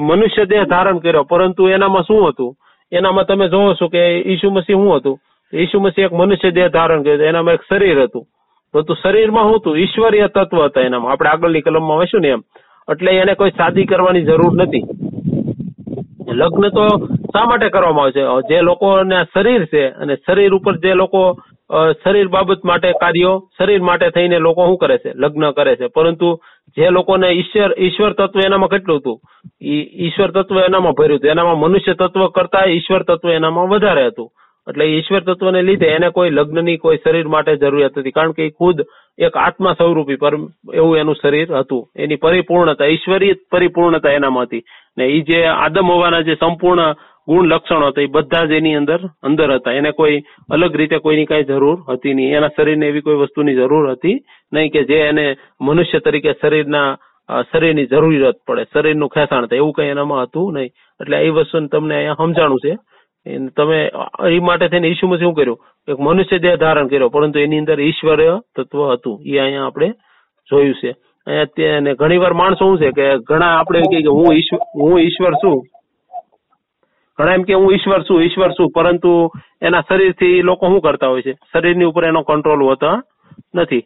[0.00, 1.24] મનુષ્ય દેહ ધારણ કર્યો.
[1.24, 2.56] પરંતુ એનામાં શું હતું?
[2.92, 5.18] એનામાં તમે જોવો છો કે ઈસુ મસીહ શું હતું?
[5.52, 7.28] ઈસુ મસીહ એક મનુષ્ય દેહ ધારણ કર્યો.
[7.32, 8.24] એનામાં એક શરીર હતું.
[8.72, 9.78] પરંતુ શરીરમાં શું હતું?
[9.78, 11.12] ઈશ્વરીય તત્વ હતા એનામાં.
[11.12, 12.42] આપણે આગળની કલમમાં વાંચ્યું ને એમ.
[12.92, 14.84] એટલે એને કોઈ શાદી કરવાની જરૂર નથી.
[16.40, 16.84] લગ્ન તો
[17.32, 18.22] શા માટે કરવામાં આવે છે?
[18.48, 21.22] જે લોકોને શરીર છે અને શરીર ઉપર જે લોકો
[21.70, 25.12] શરીર બાબત માટે કાર્યો, શરીર માટે થઈને લોકો શું કરે છે?
[25.14, 25.86] લગ્ન કરે છે.
[25.86, 26.40] પરંતુ
[26.76, 29.20] જે લોકોને ઈશ્વર ઈશ્વર તત્વ એનામાં કેટલું હતું?
[29.94, 31.30] ઈશ્વર તત્વ એનામાં ભર્યું હતું.
[31.30, 34.30] એનામાં મનુષ્ય તત્વ કરતા ઈશ્વર તત્વ એનામાં વધારે હતું.
[34.68, 38.50] એટલે ઈશ્વર તત્વને લીધે એને કોઈ લગ્નની, કોઈ શરીર માટે જરૂરિયાત હતી કારણ કે એ
[38.50, 38.80] ખુદ
[39.18, 40.34] એક આત્મા સ્વરૂપી પર
[40.74, 41.88] એવું એનું શરીર હતું.
[41.96, 44.62] એની પરિપૂર્ણતા, ઈશ્વરીય પરિપૂર્ણતા એનામાં હતી.
[44.98, 46.94] ને એ જે આદમ હોવાના જે સંપૂર્ણ
[47.30, 49.76] ગુણ લક્ષણો હતા, એ બધા જ એની અંદર અંદર હતા.
[49.80, 50.18] એને કોઈ
[50.54, 52.34] અલગ રીતે કોઈની કઈ જરૂર હતી નહીં.
[52.36, 54.16] એના શરીરને એવી કોઈ વસ્તુની જરૂર હતી
[54.52, 55.26] નહીં કે જે એને
[55.60, 56.88] મનુષ્ય તરીકે શરીરના
[57.50, 59.62] શરીરની જરૂરિયાત પડે, શરીરનું ખેંચાણ થાય.
[59.62, 60.70] એવું કઈ એનામાં હતું નહીં.
[61.00, 62.72] એટલે એ વસ્તુ તમને અહીંયા સમજાણું છે.
[63.56, 63.78] તમે
[64.34, 65.60] એ માટે થઈને ઈશુમાં શું કર્યું?
[65.88, 69.16] એક મનુષ્ય દેહ ધારણ કર્યો, પરંતુ એની અંદર ઈશ્વરીય તત્વ હતું.
[69.30, 69.88] એ અહીંયા આપણે
[70.48, 70.92] જોયું છે.
[71.26, 75.60] અહીંયા ઘણી વાર માણસો શું છે કે ઘણા આપણે કે હું ઈશ્વર હું ઈશ્વર છું.
[77.20, 79.14] ઘણા એમ કે હું ઈશ્વર છું ઈશ્વર છું, પરંતુ
[79.62, 81.34] એના શરીરથી લોકો શું કરતા હોય છે?
[81.52, 82.96] શરીરની ઉપર એનો કંટ્રોલ હોતા
[83.54, 83.82] નથી.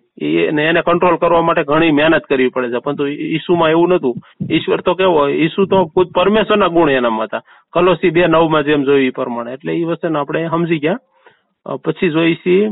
[0.61, 2.85] એને કંટ્રોલ કરવા માટે ઘણી મહેનત કરવી પડે છે.
[2.87, 4.15] પરંતુ ઈસુમાં એવું નતું
[4.51, 7.43] ઈશ્વર તો કેવો, ઈસુ તો ખુદ પરમેશ્વરના ગુણ એનામાં હતા.
[7.75, 9.53] કલોસી બે નવમાં જેમ જોયું એ પ્રમાણે.
[9.57, 11.77] એટલે એ વસ્તુને આપણે સમજી ગયા.
[11.85, 12.63] પછી જોઈશી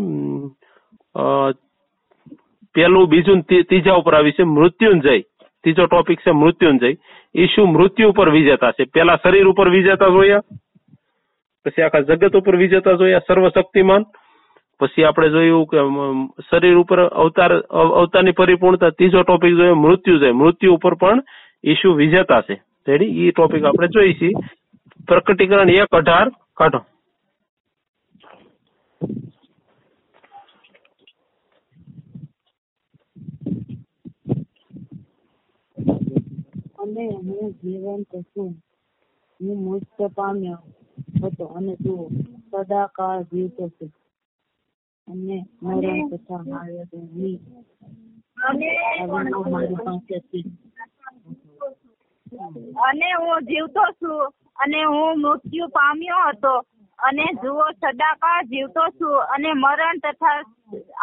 [2.74, 5.14] પેલું બીજું ત્રીજા ઉપર આવી છે, મૃત્યુંજય.
[5.62, 6.94] ત્રીજો ટોપિક છે મૃત્યુંજય.
[7.34, 8.84] ઈશુ મૃત્યુ ઉપર વિજેતા છે.
[8.94, 10.42] પેલા શરીર ઉપર વિજેતા જોયા,
[11.64, 14.04] પછી આખા જગત ઉપર વિજેતા જોયા, સર્વશક્તિમાન.
[14.80, 15.78] પછી આપણે જોયું કે
[16.50, 17.52] શરીર ઉપર અવતાર
[18.00, 18.90] અવતારની પરિપૂર્ણતા.
[18.90, 20.32] ત્રીજો ટોપિક જોયો, મૃત્યુંજય.
[20.32, 21.22] મૃત્યુ ઉપર પણ
[21.64, 22.56] ઈશુ વિજેતા છે.
[22.88, 24.32] રેડી એ ટોપિક આપણે જોઈશી.
[25.08, 26.28] પ્રકટીકરણ એક, અઢાર.
[26.56, 26.80] કાઢો.
[36.82, 38.50] અને હું જીવંત છું.
[39.40, 40.62] હું મુક્ત પામ્યો
[41.18, 42.08] હતો અને તું
[42.48, 43.86] સદાકાળ જીવતો છે.
[45.08, 46.42] અને મરણ તથા
[48.40, 48.70] અને
[49.50, 50.40] મારી પાસે છે
[52.82, 54.20] અને હું જીવતો છું
[54.56, 56.54] અને હું મૃત્યુ પામ્યો હતો
[56.98, 60.38] અને જુઓ સદાકાળ જીવતો છું અને મરણ તથા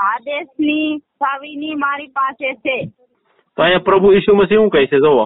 [0.04, 2.78] આદેશની સાવીની મારી પાસે છે.
[3.58, 5.00] તો અહીંયા પ્રભુ ઈસુ મસીહ શું કહે છે?
[5.00, 5.26] જોવો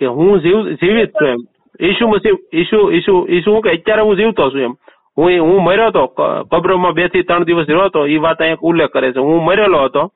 [0.00, 1.40] કે હું જીવ, જીવિત છું એમ.
[1.80, 2.90] ઈસુ મસીહ, ઈસુ
[3.28, 4.74] ઈસુ હું કે અત્યારે હું જીવતો છું એમ.
[5.18, 6.06] હું હું મર્યો હતો
[6.52, 9.18] કબ્રમાં બેથી ત્રણ દિવસ રહ્યો હતો એ વાત અહીંયા ઉલ્લેખ કરે છે.
[9.18, 10.12] હું મરેલો હતો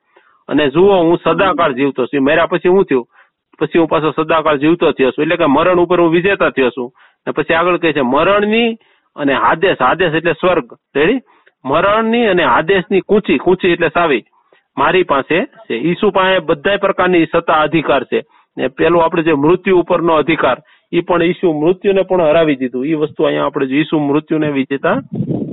[0.47, 2.23] અને જુઓ, હું સદાકાળ જીવતો છું.
[2.23, 3.07] મર્યા પછી હું થયું?
[3.59, 5.23] પછી હું પાછો સદાકાળ જીવતો થયો છું.
[5.23, 6.91] એટલે કે મરણ ઉપર હું વિજેતા થયો છું.
[7.27, 8.73] ને પછી આગળ કહે છે, મરણની
[9.15, 9.81] અને હાદેશ.
[9.81, 10.73] હાદેશ એટલે સ્વર્ગ.
[10.95, 11.19] રેડી?
[11.65, 13.37] મરણની અને હાદેશની કૂંચી.
[13.37, 14.23] કૂંચી એટલે સાવી.
[14.77, 15.75] મારી પાસે છે.
[15.75, 18.21] ઈસુ પાસે બધા પ્રકારની સત્તા અધિકાર છે.
[18.57, 20.61] ને પેલું આપણે જે મૃત્યુ ઉપરનો અધિકાર
[20.91, 22.85] એ પણ ઈસુ મૃત્યુને પણ હરાવી દીધું.
[22.85, 25.01] એ વસ્તુ અહીંયા આપણે જો ઈસુ મૃત્યુને વિજેતા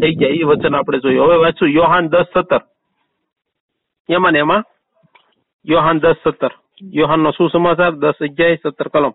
[0.03, 0.29] થઈ ગયા.
[0.29, 1.27] એ વચન આપણે જોયું.
[1.27, 2.61] હવે વાંચું, યોહાન દસ સત્તર.
[4.09, 4.65] એમાં ને એમાં?
[5.65, 6.53] યોહાન દસ સત્તર.
[6.83, 7.91] યોહાન નો શું સમાચાર?
[7.91, 9.13] દસ અગિયાર, સત્તર કલમ.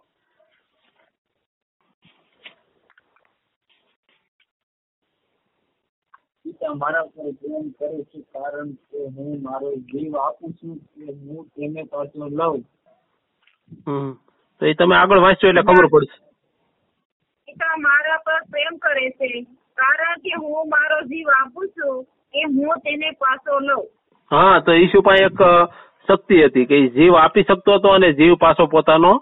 [6.76, 11.84] મારા પર પ્રેમ કરે છે કારણ કે હું મારો જીવ આપું છું કે હું તેને
[11.84, 12.64] પાછો લઉં.
[14.62, 16.18] તો એ તમે આગળ વાંચો એટલે ખબર પડશે.
[17.48, 19.30] પિતા મારા પર પ્રેમ કરે છે.
[19.78, 21.96] કારણ કે હું મારો જીવ આપું છું
[22.34, 23.86] એ હું તેને પાછો લઉં.
[24.32, 25.42] હા તો પાસે એક
[26.08, 29.14] શક્તિ હતી કે જીવ આપી શકતો હતો અને જીવ પાછો પોતાનો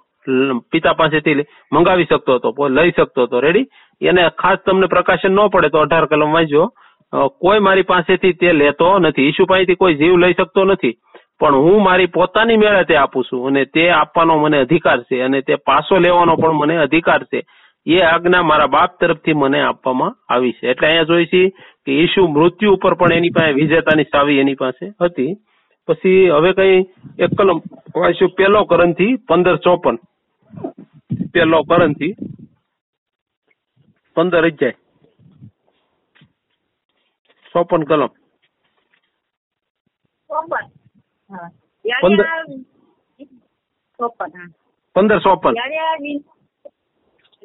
[0.71, 3.41] પિતા પાસેથી મંગાવી શકતો હતો લઈ શકતો હતો.
[3.41, 3.67] રેડી
[4.01, 6.63] એને ખાસ તમને પ્રકાશન ન પડે તો અઢાર કલમ વાંચજો
[7.41, 9.27] કોઈ મારી પાસેથી તે લેતો નથી.
[9.27, 10.95] ઈશુ પાસેથી કોઈ જીવ લઈ શકતો નથી.
[11.43, 15.39] પણ હું મારી પોતાની મેળે તે આપું છું અને તે આપવાનો મને અધિકાર છે અને
[15.47, 17.39] તે પાછો લેવાનો પણ મને અધિકાર છે.
[17.85, 20.69] એ આજ્ઞા મારા બાપ તરફથી મને આપવામાં આવી છે.
[20.71, 21.49] એટલે અહીંયા જોઈ છીએ
[21.85, 25.33] કે ઈસુ મૃત્યુ ઉપર પણ એની પાસે વિજેતાની ચાવી એની પાસે હતી.
[25.87, 26.77] પછી હવે કઈ
[27.23, 27.59] એક કલમ,
[27.95, 29.97] વાંચ્યું પેલો કરંથી પંદર ચોપન.
[31.33, 32.13] પેલો કરંથી
[34.15, 34.75] પંદર અજાય
[37.55, 38.11] ચોપન કલમ.
[40.29, 40.65] ચોપન.
[44.95, 45.19] પંદર.
[45.19, 45.53] ચોપન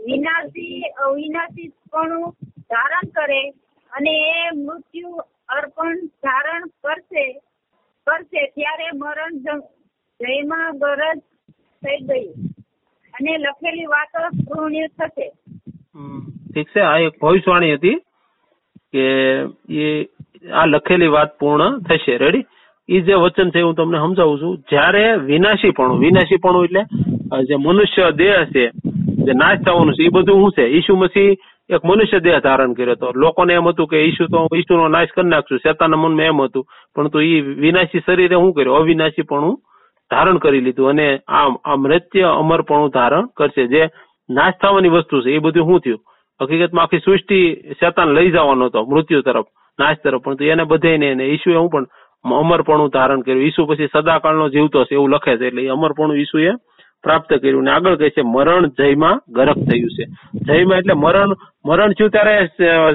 [0.06, 2.30] વિનાશી પણ
[2.70, 3.50] ધારણ કરે
[3.92, 5.10] અને એ મૃત્યુ
[5.48, 7.32] અર્પણ ધારણ કરશે
[8.06, 9.38] કરશે ત્યારે મરણ
[10.20, 11.18] જયમાં ગરજ
[11.82, 12.34] થઈ ગયું
[13.14, 15.32] અને લખેલી વાતો પૂર્ણ થશે.
[15.94, 16.20] હમ,
[16.54, 16.80] ઠીક છે.
[16.80, 17.94] આ એક ભવિષ્યવાણી હતી
[18.92, 19.04] કે
[19.74, 20.04] એ
[20.52, 22.16] આ લખેલી વાત પૂર્ણ થશે.
[22.16, 22.42] રેડી
[22.88, 26.82] એ જે વચન છે, હું તમને સમજાવું છું, જ્યારે વિનાશીપણું વિનાશીપણું એટલે
[27.44, 28.64] જે મનુષ્ય દેહ છે,
[29.24, 30.64] જે નાશ થવાનું છે એ બધું શું છે?
[30.66, 31.36] ઈસુ મસીહ
[31.70, 33.12] એક મનુષ્ય દેહ ધારણ કર્યો હતો.
[33.14, 36.64] લોકોને એમ હતું કે ઈસુ તો, ઈસુનો નાશ કરી નાખશું શેતાના મનમાં એમ હતું.
[36.94, 38.76] પરંતુ એ વિનાશી શરીરે શું કર્યું?
[38.76, 39.56] અવિનાશીપણું
[40.10, 43.66] ધારણ કરી લીધું અને આમ આ મૃત્ય અમરપણું ધારણ કરશે.
[43.66, 43.82] જે
[44.30, 46.00] નાશ થવાની વસ્તુ છે એ બધું શું થયું?
[46.40, 47.38] હકીકતમાં આખી સૃષ્ટિ
[47.80, 49.48] શેતાન લઈ જવાનો હતો, મૃત્યુ તરફ,
[49.78, 50.22] નાશ તરફ.
[50.24, 51.86] પણ એને બધાને એને ઈસુએ હું પણ
[52.24, 53.42] અમરપણું ધારણ કર્યું.
[53.42, 55.46] ઈસુ પછી સદાકાળનો જીવતો છે એવું લખે છે.
[55.46, 56.52] એટલે એ અમરપણું ઈસુએ
[57.02, 60.04] પ્રાપ્ત કર્યું ને આગળ કહે છે, મરણ જયમાં ગરક થયું છે.
[60.46, 61.34] જયમાં એટલે મરણ
[61.66, 62.46] મરણ થયું ત્યારે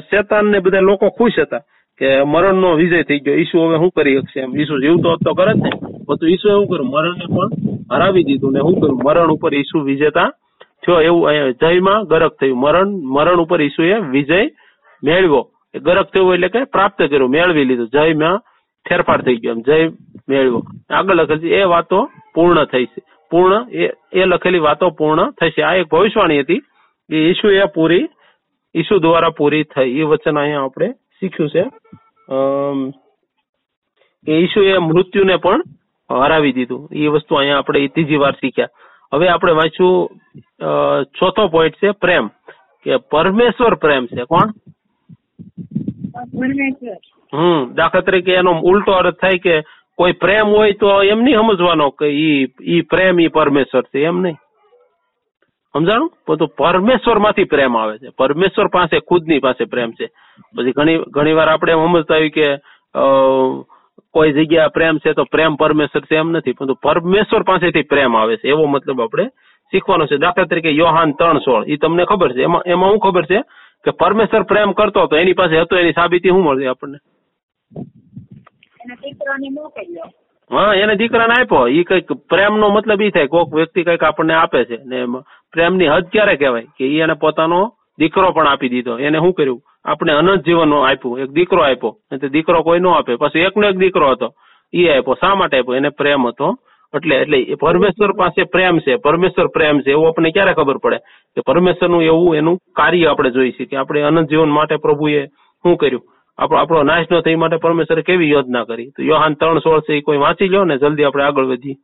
[0.10, 1.62] શેતાન ને બધા લોકો ખુશ હતા
[2.00, 3.36] કે મરણનો વિજય થઈ ગયો.
[3.36, 5.72] ઈસુ હવે શું કરી શકશે ઈસુ જીવતો હતો કરે જ ને?
[6.08, 6.90] બધું ઈસુ એવું કર્યું?
[6.90, 7.50] મરણને પણ
[7.94, 9.02] હરાવી દીધું ને શું કર્યું?
[9.06, 10.30] મરણ ઉપર ઈસુ વિજેતા
[10.84, 12.58] થયો એવું જયમાં ગરક થયું.
[12.60, 14.42] મરણ મરણ ઉપર ઈસુએ વિજય
[15.04, 15.44] મેળવ્યો.
[15.76, 17.30] ગરક થયું એટલે કે પ્રાપ્ત કર્યું.
[17.30, 17.88] મેળવી લીધું.
[17.94, 18.40] જયમાં
[18.90, 19.90] ફેરફાર થઈ ગયો જય
[20.30, 20.64] મેળવો.
[20.90, 23.02] આગળ લખેલ છે, એ વાતો પૂર્ણ થઈ છે.
[23.32, 25.64] પૂર્ણ, એ એ લખેલી વાતો પૂર્ણ થશે.
[25.64, 26.62] આ એક ભવિષ્યવાણી હતી.
[27.12, 28.08] એ ઈસુ એ પૂરી,
[28.76, 30.00] ઈસુ દ્વારા પૂરી થઈ.
[30.00, 31.64] એ વચન અહીંયા આપણે શીખ્યું છે.
[34.32, 35.62] ઈસુએ મૃત્યુને પણ
[36.12, 36.90] હરાવી દીધું.
[36.96, 38.68] એ વસ્તુ અહીંયા આપણે ત્રીજી વાર શીખ્યા.
[39.14, 40.12] હવે આપણે વાંચ્યું
[41.20, 42.28] ચોથો પોઈન્ટ છે, પ્રેમ.
[42.84, 44.24] કે પરમેશ્વર પ્રેમ છે.
[44.24, 44.52] કોણ?
[47.34, 49.62] હમ, દાખલા તરીકે એનો ઉલટો અર્થ થાય કે
[49.98, 54.22] કોઈ પ્રેમ હોય તો એમ નહીં સમજવાનો કે ઈ ઈ પ્રેમ ઈ પરમેશ્વર છે, એમ
[54.22, 54.38] નહીં.
[55.74, 56.38] સમજાણું?
[56.38, 58.10] તો પરમેશ્વરમાંથી પ્રેમ આવે છે.
[58.18, 60.08] પરમેશ્વર પાસે, ખુદની પાસે પ્રેમ છે.
[60.56, 62.48] પછી ઘણી ઘણી વાર આપણે એમ સમજતા હોય કે
[64.14, 66.54] કોઈ જગ્યા પ્રેમ છે તો પ્રેમ પરમેશ્વર છે એમ નથી.
[66.54, 68.48] પરંતુ પરમેશ્વર પાસેથી પ્રેમ આવે છે.
[68.50, 69.26] એવો મતલબ આપણે
[69.72, 70.18] શીખવાનો છે.
[70.18, 71.66] દાખલા તરીકે યોહાન ત્રણ સોળ.
[71.66, 72.44] એ તમને ખબર છે?
[72.44, 73.40] એમાં એમાં શું ખબર છે
[73.86, 75.18] કે પરમેશ્વર પ્રેમ કરતો હતો.
[75.18, 76.98] એની પાસે હતો, એની સાબિતી શું મળશે આપણને?
[78.84, 80.12] એના દીકરાને મોકલ્યો.
[80.58, 81.68] હા, એને દીકરાને આપ્યો.
[81.68, 84.78] એ કંઈક પ્રેમનો મતલબ એ થાય, કોઈક વ્યક્તિ કંઈક આપણને આપે છે.
[84.86, 85.06] ને
[85.52, 86.62] પ્રેમની હદ ક્યારે કહેવાય?
[86.62, 89.00] કે એ એને પોતાનો દીકરો પણ આપી દીધો.
[89.00, 89.62] એને શું કર્યું?
[89.86, 91.20] આપણે અનંત જીવન આપ્યું.
[91.20, 91.98] એક દીકરો આપ્યો.
[92.22, 93.16] તો દીકરો કોઈ નો આપે.
[93.16, 94.34] પછી એકનો એક દીકરો હતો.
[94.74, 95.14] એ આપ્યો.
[95.14, 95.76] શા માટે આપ્યો?
[95.76, 96.56] એને પ્રેમ હતો.
[96.96, 98.96] એટલે એટલે પરમેશ્વર પાસે પ્રેમ છે.
[98.96, 99.92] પરમેશ્વર પ્રેમ છે.
[99.92, 100.98] એવું આપણને ક્યારે ખબર પડે?
[101.36, 106.13] કે પરમેશ્વરનું એવું એનું કાર્ય આપણે જોઈ કે આપણે અનંત જીવન માટે પ્રભુએ શું કર્યું?
[106.40, 108.92] આપણો આપણો નાશ ન થઈ માટે પરમેશ્વરે કેવી યોજના કરી?
[108.92, 111.78] તો યોહાન ત્રણ સોળ છે એ કોઈ વાંચી લો ને જલ્દી આપણે આગળ વધીએ.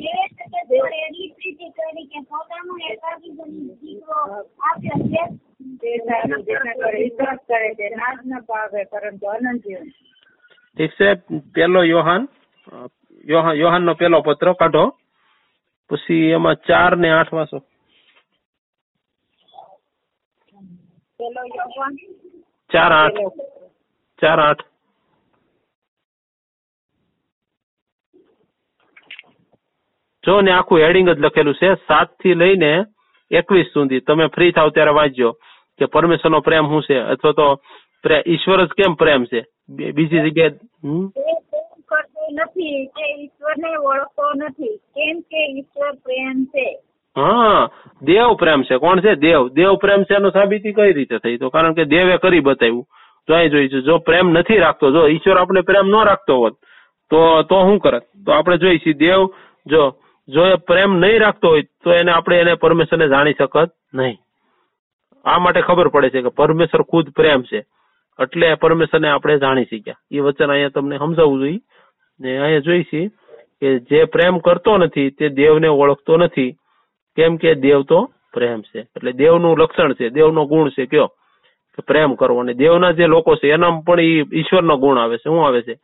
[0.00, 4.18] એ રીતે દેવએ એટલી પ્રીતિ કરી કે પોતાનો એકાકી બની દીકરો
[4.62, 5.22] આપ્યો છે
[5.80, 9.88] તે સારું જેના પર વિશ્વાસ કરે છે નાશ ન પામે પરંતુ અનંત જીવન
[10.76, 11.08] ઠીક છે
[11.54, 12.22] પેલો યોહાન
[12.72, 12.88] અ,
[13.26, 14.84] યોહાન યોહાનનો પેલો પત્ર કાઢો.
[15.90, 17.58] પછી એમાં ચાર ને આઠ વાંચો.
[21.20, 21.94] પેલો યોહાન
[22.72, 23.18] ચાર આઠ.
[24.20, 24.62] ચાર આઠ.
[30.24, 32.72] જો ને આખું હેડિંગ જ લખેલું છે સાતથી લઈને
[33.30, 34.00] એકવીસ સુધી.
[34.00, 35.32] તમે ફ્રી થાવ ત્યારે વાંચજો
[35.78, 36.98] કે પરમેશ્વરનો પ્રેમ શું છે?
[36.98, 37.46] અથવા તો
[38.26, 39.40] ઈશ્વર જ કેમ પ્રેમ છે?
[39.92, 40.50] બીજી જગ્યાએ
[42.32, 44.76] નથી કે ઈશ્વરને ઓળખતો નથી.
[44.76, 46.68] કેમ કે ઈશ્વર પ્રેમ છે?
[47.16, 47.68] હા,
[48.02, 48.76] દેવ પ્રેમ છે.
[48.76, 49.14] કોણ છે?
[49.14, 49.48] દેવ.
[49.48, 51.36] દેવ પ્રેમ છે એનો સાબિતી કઈ રીતે થઈ?
[51.36, 52.86] તો કારણ કે દેવે કરી બતાવ્યું.
[53.28, 56.52] તો અહીં જોઈશું જો પ્રેમ નથી રાખતો, જો ઈશ્વર આપણે પ્રેમ ન રાખતો હોત,
[57.10, 58.02] તો તો શું કરત?
[58.26, 59.26] તો આપણે જોઈશું દેવ
[59.66, 59.96] જો
[60.28, 64.18] જો એ પ્રેમ નહીં રાખતો હોય, તો એને આપણે એને પરમેશ્વરને જાણી શકત નહીં.
[65.24, 67.64] આ માટે ખબર પડે છે કે પરમેશ્વર ખુદ પ્રેમ છે.
[68.22, 69.94] એટલે પરમેશ્વરને આપણે જાણી શક્યા.
[70.12, 71.58] એ વચન અહીંયા તમને સમજાવવું જોઈએ.
[72.20, 73.08] ને અહીંયા જોઈશી
[73.60, 76.56] કે જે પ્રેમ કરતો નથી, તે દેવને ઓળખતો નથી.
[77.16, 78.80] કેમ કે દેવ તો પ્રેમ છે.
[78.80, 81.06] એટલે દેવનું લક્ષણ છે દેવનો ગુણ છે કયો?
[81.74, 82.40] કે પ્રેમ કરવો.
[82.40, 85.22] અને દેવના જે લોકો છે એના પણ ઈ ઈશ્વરનો ગુણ આવે છે.
[85.24, 85.78] શું આવે છે?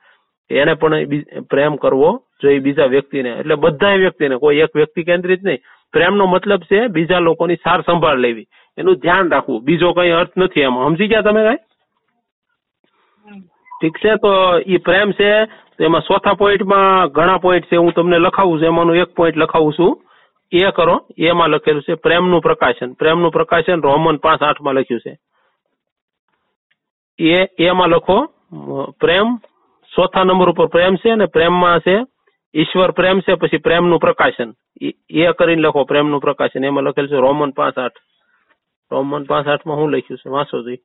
[0.50, 1.04] એને પણ
[1.50, 3.30] પ્રેમ કરવો જોઈએ બીજા વ્યક્તિને.
[3.30, 5.58] એટલે બધા વ્યક્તિને કોઈ એક વ્યક્તિ કેન્દ્રિત નહીં.
[5.92, 8.46] પ્રેમનો મતલબ છે બીજા લોકોની સાર સંભાળ લેવી.
[8.78, 9.64] એનું ધ્યાન રાખવું.
[9.64, 10.88] બીજો કઈ અર્થ નથી એમાં.
[10.88, 11.56] સમજી ગયા તમે કઈ?
[13.80, 18.18] ઠીક છે તો એ પ્રેમ છે તો એમાં ચોથા પોઈન્ટમાં ઘણા પોઈન્ટ છે હું તમને
[18.18, 18.66] લખાવું છું.
[18.66, 20.05] એમાંનું એક પોઈન્ટ લખાવું છું.
[20.52, 22.92] એ કરો એમાં લખેલું છે પ્રેમનું પ્રકાશન.
[22.92, 25.18] પ્રેમનું પ્રકાશન રોમન પાંચ આઠમાં લખ્યું છે.
[27.18, 29.36] એ એમાં લખો અ, પ્રેમ
[29.94, 32.06] ચોથા નંબર ઉપર પ્રેમ છે અને પ્રેમમાં છે
[32.54, 34.54] ઈશ્વર પ્રેમ છે પછી પ્રેમનું પ્રકાશન.
[34.82, 36.64] ઈ- એ કરીને લખો પ્રેમનું પ્રકાશન.
[36.64, 37.92] એમાં લખેલું છે રોમન પાંચ આઠ.
[38.92, 40.30] રોમન પાંચ આઠમાં શું લખ્યું છે?
[40.30, 40.78] વાંચો જોઈ.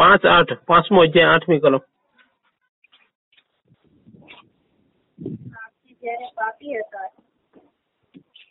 [0.00, 1.78] પાંચ આઠ પાંચમો અધ્યાય આઠમી કલમ.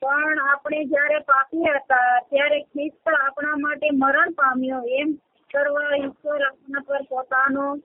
[0.02, 4.82] પણ આપણે જયારે પાપી હતા ત્યારે ખ્રિસ્ત આપણા માટે મરણ પામ્યો.
[4.82, 5.14] એમ
[5.54, 7.76] કરવા ઈશ્વર આપણા પર પોતાનો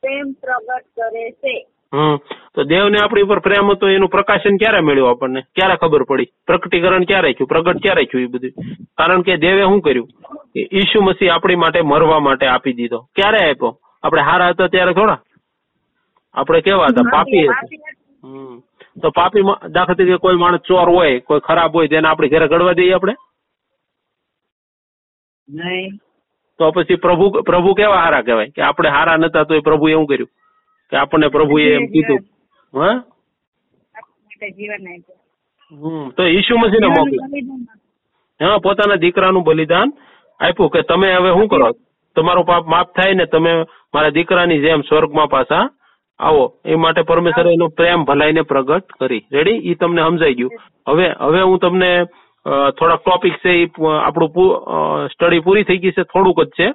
[0.00, 1.66] પ્રેમ પ્રગટ કરે છે.
[1.94, 2.16] હમ.
[2.54, 5.40] તો દેવને આપણી ઉપર પ્રેમ હતો એનું પ્રકાશન ક્યારે મળ્યું આપણને?
[5.40, 6.28] ક્યારે ખબર પડી?
[6.46, 7.48] પ્રકટીકરણ ક્યારે થયું?
[7.48, 8.50] પ્રગટ ક્યારે થયું એ બધું?
[8.98, 10.08] કારણ કે દેવે શું કર્યું?
[10.54, 12.98] ઈસુ મસીહ આપણી માટે મરવા માટે આપી દીધો.
[13.14, 13.78] ક્યારે આપ્યો?
[14.02, 15.20] આપણે હારા હતા ત્યારે થોડા?
[16.34, 17.10] આપણે કેવા હતા?
[17.10, 17.62] પાપી હતા.
[19.02, 22.72] તો પાપી દાખલા તરીકે કોઈ માણસ ચોર હોય કોઈ ખરાબ હોય તેને આપણે ઘરે ગળવા
[22.72, 23.14] દઈએ આપણે?
[26.58, 28.48] તો પછી પ્રભુ પ્રભુ કેવા હારા કહેવાય?
[28.48, 30.30] કે આપણે હારા નતા તો એ પ્રભુ એવું કર્યું.
[30.92, 32.20] કે આપણને પ્રભુએ એમ કીધું.
[32.74, 33.02] હા?
[35.72, 36.10] હમ.
[36.10, 37.66] તો ઈસુ મસીહને મોકલ્યું
[38.40, 39.92] હા પોતાના દીકરાનું બલિદાન
[40.46, 41.70] આપ્યું કે તમે હવે શું કરો?
[42.16, 43.52] તમારું પાપ માફ થાય ને તમે
[43.94, 45.64] મારા દીકરાની જેમ સ્વર્ગમાં પાછા
[46.20, 46.44] આવો.
[46.64, 49.24] એ માટે પરમેશ્વરે એનો પ્રેમ ભલાઈને પ્રગટ કરી.
[49.32, 50.52] રેડી એ તમને સમજાઈ ગયું.
[50.88, 51.90] હવે હવે હું તમને
[52.78, 53.66] થોડાક ટોપિક છે એ
[53.98, 56.68] આપણું સ્ટડી પૂરી થઈ ગઈ છે, થોડુંક જ છે.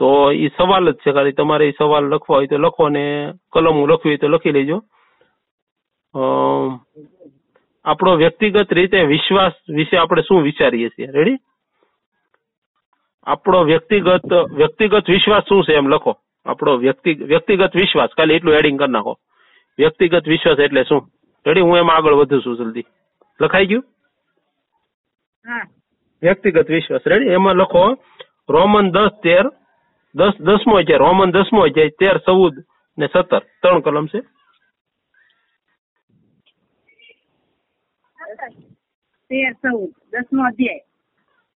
[0.00, 3.04] તો એ સવાલ જ છે, ખાલી તમારે એ સવાલ લખવા હોય તો લખો ને
[3.52, 4.78] કલમ લખવી હોય તો લખી લેજો.
[7.84, 11.08] આપણો વ્યક્તિગત રીતે વિશ્વાસ વિશે આપણે શું વિચારીએ છીએ?
[11.16, 11.38] રેડી
[13.26, 16.16] આપણો વ્યક્તિગત વ્યક્તિગત વિશ્વાસ શું છે એમ લખો.
[16.46, 18.10] આપણો વ્યક્તિ વ્યક્તિગત વિશ્વાસ.
[18.16, 19.14] ખાલી એટલું એડિંગ કરી નાખો.
[19.78, 21.10] વ્યક્તિગત વિશ્વાસ એટલે શું?
[21.46, 21.60] રેડી?
[21.60, 22.84] હું એમાં આગળ વધુ છું જલ્દી.
[23.40, 23.84] લખાઈ ગયું?
[25.46, 25.62] હા.
[26.22, 27.00] વ્યક્તિગત વિશ્વાસ.
[27.06, 27.26] રેડી?
[27.26, 27.84] એમાં લખો
[28.48, 29.44] રોમન દસ તેર
[30.14, 30.98] દસ દસમો અધ્યાય.
[30.98, 32.54] રોમન દસમો અધ્યાય તેર ચૌદ
[32.98, 33.38] ને સત્તર.
[33.38, 34.20] ત્રણ કલમ છે.
[39.28, 39.90] તેર ચૌદ.
[40.12, 40.85] દસમો અધ્યાય.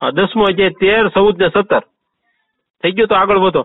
[0.02, 1.84] દસમો અધ્યાય તેર ચૌદ ને સત્તર.
[2.84, 3.64] થઈ ગયું તો આગળ વધો.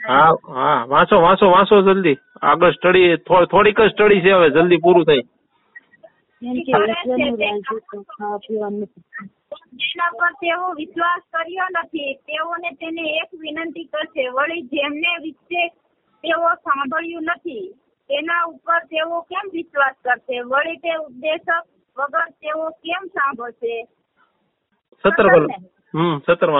[0.00, 0.30] હા.
[0.48, 2.16] હા વાંચો વાંચો વાંચો જલ્દી.
[2.42, 3.16] આગળ સ્ટડી
[3.50, 5.22] થોડીક જ સ્ટડી છે હવે જલ્દી પૂરું થાય.
[9.80, 14.24] જેના પર તેઓ વિશ્વાસ કર્યો નથી તેઓને તેને એક વિનંતી કરશે.
[14.28, 15.68] વળી જેમને વિશે
[16.24, 17.64] તેઓ સાંભળ્યું નથી
[18.10, 20.36] તેના ઉપર તેઓ કેમ વિશ્વાસ કરશે?
[20.52, 21.50] વળી તે ઉપદેશક
[21.96, 23.74] વગર તેઓ કેમ સાંભળશે?
[25.04, 25.26] સત્તર
[25.94, 26.50] હમ સત્તર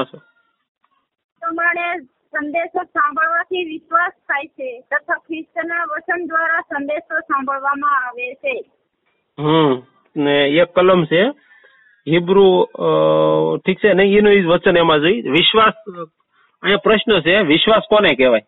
[1.43, 1.87] પ્રમાણે
[2.33, 4.71] સંદેશો સાંભળવાથી વિશ્વાસ થાય છે.
[4.91, 8.55] તથા ખ્રિસ્તના વચન દ્વારા સંદેશો સાંભળવામાં આવે છે.
[9.39, 9.73] હમ
[10.17, 11.23] ને એક કલમ છે
[12.07, 12.47] હિબ્રુ
[13.59, 18.47] ઠીક છે નહીં એનું જ વચન એમાં જોઈ વિશ્વાસ અહીંયા પ્રશ્ન છે વિશ્વાસ કોને કહેવાય?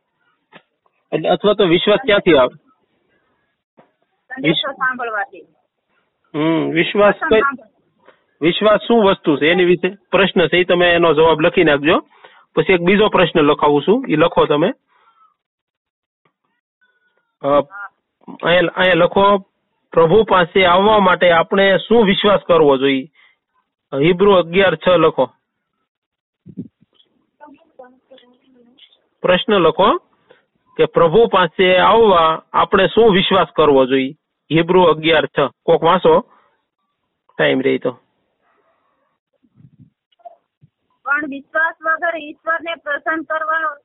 [1.12, 2.56] એટલે અથવા તો વિશ્વાસ ક્યાંથી આવે?
[4.34, 5.46] સંદેશો સાંભળવાથી.
[6.34, 7.16] હમ વિશ્વાસ
[8.40, 9.50] વિશ્વાસ શું વસ્તુ છે?
[9.50, 11.96] એની વિશે પ્રશ્ન છે એ તમે એનો જવાબ લખી નાખજો.
[12.56, 14.70] પછી એક બીજો પ્રશ્ન લખાવું છું એ લખો તમે.
[17.42, 19.24] અહીંયા લખો
[19.92, 23.06] પ્રભુ પાસે આવવા માટે આપણે શું વિશ્વાસ કરવો જોઈએ?
[23.92, 25.26] હિબ્રુ અગિયાર છ લખો.
[29.22, 29.88] પ્રશ્ન લખો
[30.76, 34.14] કે પ્રભુ પાસે આવવા આપણે શું વિશ્વાસ કરવો જોઈએ?
[34.50, 35.38] હિબ્રુ અગિયાર છ.
[35.66, 36.20] કોક વાંચો?
[37.38, 37.92] ટાઈમ રહી તો.
[41.04, 43.76] પણ વિશ્વાસ વગર ઈશ્વરને પ્રસન્ન કરવા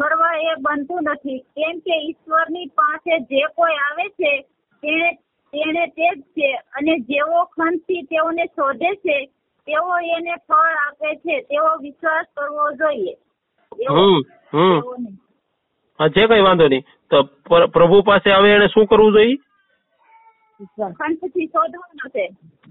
[0.00, 1.38] કરવા એ બનતું નથી.
[1.38, 4.40] કેમ કે ઈશ્વરની પાસે જે કોઈ આવે છે
[4.82, 5.12] તેને
[5.52, 6.54] તેને તે જ છે.
[6.54, 9.26] અને જેઓ ખંતથી તેઓને શોધે છે
[9.66, 11.40] તેઓ એને ફળ આપે છે.
[11.40, 13.14] તેવો વિશ્વાસ કરવો જોઈએ.
[13.90, 14.20] હમ
[14.54, 14.80] હમ.
[14.80, 15.10] તેઓને.
[16.08, 16.84] જે કઈ વાંધો નહીં.
[17.10, 17.22] તો
[17.66, 19.40] પ્રભુ પાસે આવે એને શું કરવું જોઈએ ઈશ્વર ખંતથી શોધવાનો
[20.48, 20.51] છે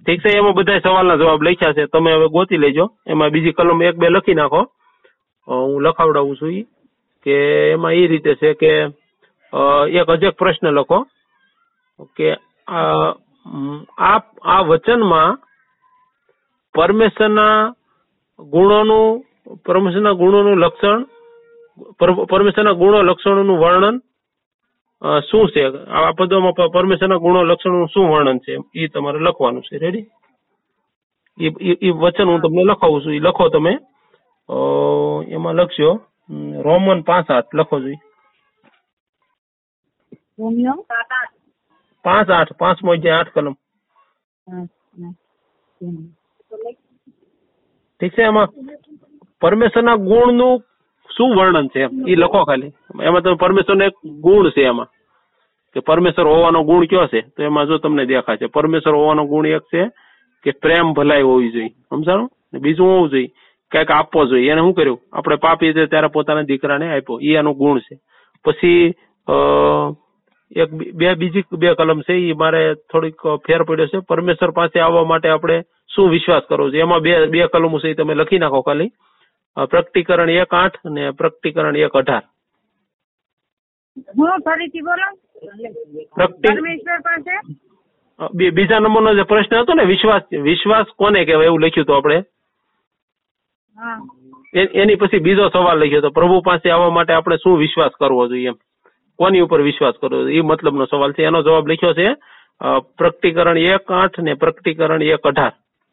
[0.05, 1.85] ઠીક છે એમાં બધા સવાલના જવાબ લખ્યા છે.
[1.85, 2.91] તમે હવે ગોતી લેજો.
[3.07, 4.61] એમાં બીજી કલમ એક બે લખી નાખો.
[5.47, 6.63] હું લખાવડાવું છું
[7.23, 7.33] કે
[7.71, 8.83] એમાં એ રીતે છે કે
[9.53, 11.07] અ, એક અજક પ્રશ્ન લખો.
[12.17, 12.35] કે
[12.67, 15.39] આ આ વચનમાં
[16.73, 17.73] પરમેશ્વરના
[18.39, 19.25] ગુણોનું
[19.65, 21.03] પરમેશ્વરના ગુણોનું લક્ષણ
[22.29, 24.01] પરમેશ્વરના ગુણો લક્ષણોનું વર્ણન
[25.01, 25.63] શું છે?
[25.89, 28.53] આ પદોમાં પરમેશ્વરના ગુણો લક્ષણો શું વર્ણન છે?
[28.75, 29.77] એ તમારે લખવાનું છે.
[29.77, 30.05] રેડી
[31.85, 33.13] એ વચન હું તમને લખાવું છું.
[33.13, 33.73] એ લખો તમે.
[35.27, 35.89] એમાં લખશો
[36.65, 37.99] રોમન પાંચ આઠ લખો જોઈ.
[42.03, 42.53] પાંચ આઠ.
[42.53, 43.55] પાંચમો અધ્યાય આઠ કલમ.
[47.99, 48.47] ઠીક છે એમાં
[49.41, 50.63] પરમેશ્વરના ગુણનું
[51.17, 52.07] શું વર્ણન છે એમ?
[52.07, 52.71] એ લખો ખાલી.
[53.01, 54.85] એમાં તમે પરમેશ્વરનો એક ગુણ છે એમાં.
[55.73, 57.21] કે પરમેશ્વર હોવાનો ગુણ કયો છે?
[57.21, 59.85] તો એમાં જો તમને દેખાશે, પરમેશ્વર હોવાનો ગુણ એક છે
[60.43, 61.67] કે પ્રેમ ભલાઈ હોવી જોઈએ.
[61.67, 62.29] સમજાણું?
[62.53, 63.29] બીજું હોવું જોઈએ.
[63.71, 64.51] કંઈક આપવો જોઈએ.
[64.51, 64.99] એને શું કર્યું?
[65.13, 67.19] આપણે પાપી છે ત્યારે પોતાના દીકરાને આપ્યો.
[67.21, 67.99] એ એનો ગુણ છે.
[68.45, 68.93] પછી
[70.55, 72.13] એક બી- બીજી બે કલમ છે.
[72.13, 73.99] એ મારે થોડીક ફેર પડ્યો છે.
[73.99, 75.61] પરમેશ્વર પાસે આવવા માટે આપણે
[75.95, 78.89] શું વિશ્વાસ કરવો છે એમાં બે બે કલમો છે એ તમે લખી નાખો ખાલી.
[79.55, 82.21] પ્રકટીકરણ એક આઠ અને પ્રકટીકરણ એક અઢાર.
[84.17, 85.15] હું ફરીથી બોલો?
[86.17, 87.39] પરમેશ્વર પાસે?
[88.51, 92.23] બીજા નંબરનો જે પ્રશ્ન હતો ને વિશ્વાસ વિશ્વાસ કોને કહેવાય એવું લખ્યું હતું આપણે?
[94.55, 98.47] એની પછી બીજો સવાલ લખ્યો હતો પ્રભુ પાસે આવવા માટે આપણે શું વિશ્વાસ કરવો જોઈએ
[98.47, 98.53] એમ?
[99.17, 101.23] કોની ઉપર વિશ્વાસ કરવો એ એ મતલબનો સવાલ છે.
[101.23, 102.13] એનો જવાબ લખ્યો છે
[102.97, 105.51] પ્રકટીકરણ એક આઠ ને પ્રકટીકરણ એક અઢાર.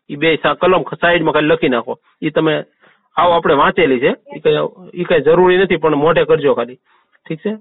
[0.08, 1.98] એ બે સા- કલમ સાઈડમાં ખાલી લખી નાખો.
[2.22, 2.64] એ તમે
[3.18, 4.12] આવો આપણે વાંચેલી છે.
[4.26, 4.58] એ કઈ
[4.94, 6.78] એ કઈ જરૂરી નથી પણ મોઢે કરજો ખાલી.
[7.26, 7.52] ઠીક છે?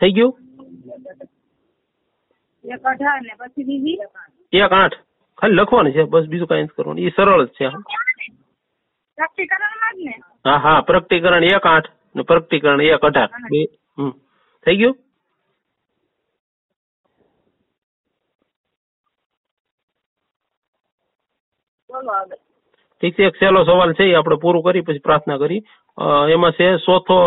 [0.00, 0.34] થઈ ગયું?
[4.52, 4.96] એક આઠ.
[5.38, 7.04] ખાલી લખવાની છે બસ બીજું કઈ કરવાનું.
[7.04, 7.66] એ સરળ જ છે
[10.44, 10.58] હા.
[10.58, 13.30] હા પ્રકટીકરણ એક આઠ ને પ્રકટીકરણ એક અઢાર.
[13.50, 13.60] બે
[13.98, 14.12] હમ.
[14.66, 14.96] થઈ ગયું?
[21.90, 22.45] બોલો આગળ.
[23.00, 25.62] ઠીક છે, એક સહેલો સવાલ છે, એ આપણે પૂરું કરી, પછી પ્રાર્થના કરી.
[26.34, 27.18] એમાં છે, ચોથો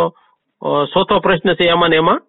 [0.93, 2.19] ચોથો પ્રશ્ન છે, એમાં ને એમાં.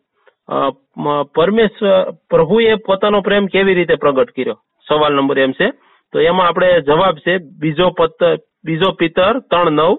[1.34, 4.57] પરમેશ્વર, પ્રભુએ પોતાનો પ્રેમ કેવી રીતે પ્રગટ કર્યો?
[4.88, 5.68] સવાલ નંબર એમ છે.
[6.12, 9.93] તો એમાં આપણે જવાબ છે, બીજો પત્તર બીજો પિતર ત્રણ, નવ,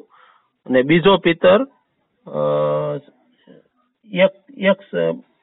[0.68, 1.60] અને બીજો પિતર
[4.12, 4.34] એક
[4.70, 4.80] એક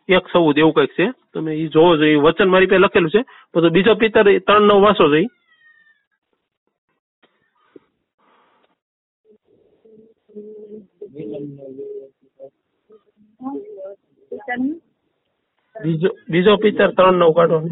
[0.09, 1.07] એક એવું કંઈક છે.
[1.35, 3.23] તમે એ જોવો જોઈએ વચન મારી પાસે લખેલું છે.
[3.55, 5.29] બધું બીજો પિતર ત્રણ, નવ વાંચો જોઈએ.
[15.83, 17.69] બીજો બીજો પિક્ચર ત્રણ નવ કાઢો ને.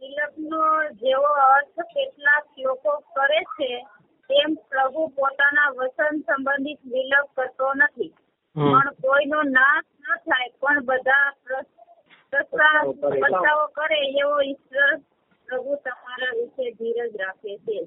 [0.00, 3.82] તિલકનો જેવો અર્થ કેટલાક લોકો કરે છે
[4.28, 8.14] તેમ પ્રભુ પોતાના વસન સંબંધિત વિલપ કરતો નથી.
[8.56, 11.66] પણ કોઈનો નાશ ન થાય પણ બધા પ્ર-
[13.72, 14.96] કરે એવો ઈશ્વર
[15.48, 17.84] પ્રભુ તમારા વિશે ધીરજ રાખે છે.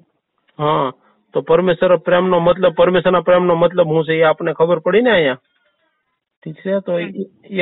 [0.58, 0.92] હા.
[1.36, 5.40] તો પરમેશ્વર પ્રેમનો મતલબ પરમેશ્વરના પ્રેમનો મતલબ શું છે એ આપણને ખબર પડી ને અહીંયા?
[6.42, 6.74] ઠીક છે?
[6.86, 6.92] તો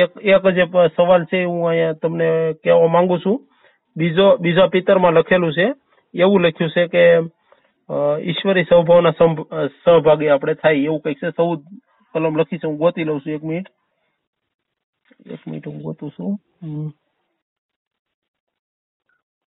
[0.03, 0.65] એક એક જે
[0.95, 2.29] સવાલ છે હું અહીંયા તમને
[2.63, 3.37] કહેવા માંગુ છું.
[3.95, 5.67] બીજો બીજા પિતરમાં લખેલું છે
[6.13, 7.03] એવું લખ્યું છે કે
[8.29, 9.17] ઈશ્વરી સ્વભાવના
[9.83, 11.31] સહભાગી આપણે થાય એવું કંઈક છે?
[11.31, 11.49] સૌ
[12.13, 13.67] કલમ લખી છે હું ગોતી લઉં છું એક મિનિટ.
[15.33, 16.33] એક મિનિટ હું ગોતું છું.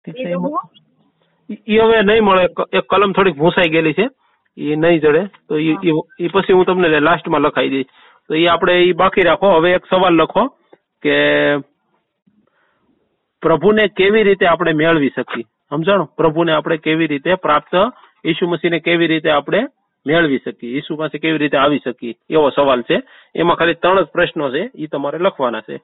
[0.04, 0.34] ઠીક છે
[1.50, 2.44] ઈ હવે નહીં મળે.
[2.72, 4.08] એક કલમ થોડીક ભૂસાઈ ગયેલી છે.
[4.58, 5.26] એ નહીં જડે.
[5.48, 7.86] તો ઈ પછી હું તમને લાસ્ટમાં લખાઈ દઈશ.
[8.28, 9.48] તો એ આપણે એ બાકી રાખો.
[9.48, 10.46] હવે એક સવાલ લખો
[11.02, 11.16] કે
[13.42, 15.44] પ્રભુને કેવી રીતે આપણે મેળવી શકીએ?
[15.70, 16.04] સમજાણો?
[16.04, 17.74] પ્રભુને આપણે કેવી રીતે પ્રાપ્ત
[18.24, 19.66] ઈસુ મસીને કેવી રીતે આપણે
[20.06, 20.78] મેળવી શકીએ?
[20.78, 22.14] ઈસુ પાસે કેવી રીતે આવી શકીએ?
[22.30, 23.02] એવો સવાલ છે.
[23.34, 24.70] એમાં ખાલી ત્રણ જ પ્રશ્નો છે.
[24.74, 25.80] એ તમારે લખવાના છે.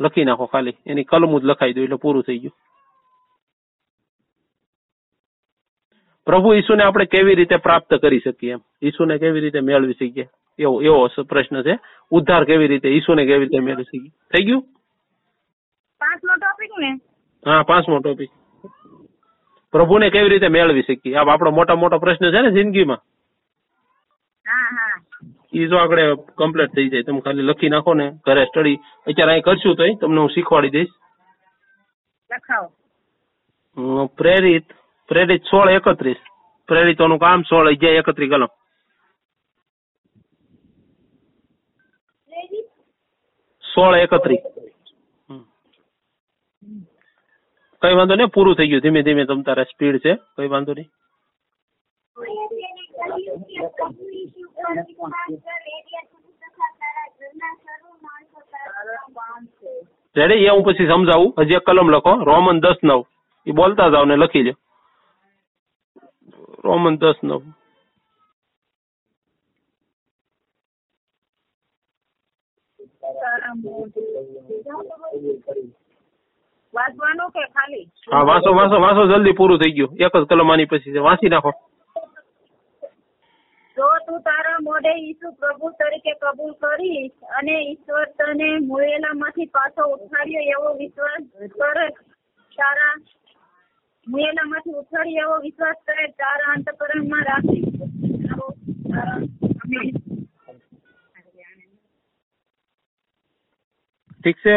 [0.00, 0.74] લખી નાખો ખાલી.
[0.86, 2.52] એની કલમું જ લખાઈ દો એટલે પૂરું થઈ ગયું.
[6.26, 8.52] પ્રભુ ઈસુને આપણે કેવી રીતે પ્રાપ્ત કરી શકીએ?
[8.52, 10.26] એમ ઈસુને કેવી રીતે મેળવી શકીએ?
[10.58, 11.78] એવો એવો પ્રશ્ન છે.
[12.10, 14.12] ઉદ્ધાર કેવી રીતે ઈસુને કેવી રીતે મેળવી શકીએ?
[14.32, 14.62] થઈ ગયું?
[16.00, 16.90] પાંચમો ટોપિક ને?
[17.42, 18.30] હા પાંચમો ટોપિક
[19.72, 21.16] પ્રભુને કેવી રીતે મેળવી શકીએ?
[21.16, 23.00] આ આપણો મોટા મોટો પ્રશ્ન છે ને જિંદગીમાં.
[24.46, 24.96] હા હા.
[25.54, 26.04] ઈ જો આપણે
[26.38, 30.20] કમ્પ્લીટ થઈ જાય તમે ખાલી લખી નાખો ને ઘરે સ્ટડી અત્યારે અહીં કરશું તો તમને
[30.20, 30.94] હું શીખવાડી દઈશ.
[34.16, 34.66] પ્રેરિત
[35.08, 36.20] પ્રેરિત સોળ એકત્રીસ
[36.68, 38.48] પ્રેરિતોનું કામ સોળ અગિયાર એકત્રીસ કલમ
[43.64, 44.42] સોળ એકત્રીસ.
[47.82, 50.90] કઈ વાંધો નહીં પૂરું થઈ ગયું ધીમે ધીમે તમ તારા સ્પીડ છે કઈ વાંધો નહીં
[60.16, 63.00] રેડી એ હું પછી સમજાવું હજી એક કલમ લખો રોમન દસ નવ
[63.46, 64.54] એ બોલતા જાવ ને લખી લો
[66.64, 67.42] રોમન દસ નવ
[76.74, 77.86] વાંચવાનું કે ખાલી?
[78.12, 79.92] હા વાંચો વાંચો વાંચો જલ્દી પૂરું થઈ ગયું.
[79.98, 81.00] એક જ કલમ આની પછી છે.
[81.00, 81.52] વાંચી નાખો.
[83.76, 90.44] જો તું તારા મોઢે ઈસુ પ્રભુ તરીકે કબૂલ કરીશ અને ઈશ્વર તને મુયેલામાંથી પાછો ઉઠાડ્યો
[90.54, 91.22] એવો વિશ્વાસ
[91.54, 91.86] કરે
[92.58, 92.94] તારા
[94.06, 97.62] મુયેલામાંથી ઉઠાડ્યો એવો વિશ્વાસ કરે તારા અંતકરણમાં રાખી
[104.20, 104.56] ઠીક છે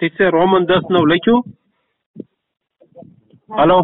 [0.00, 1.42] ઠીક છે રોમન દસનું લખ્યું?
[3.48, 3.78] હાલો?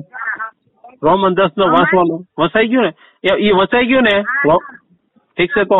[1.02, 2.20] રોમન દસ નવ વાંચવાનું.
[2.38, 2.92] વસાઈ ગયું ને?
[3.24, 4.16] એ વસાઈ ગયું ને?
[5.36, 5.78] ઠીક છે તો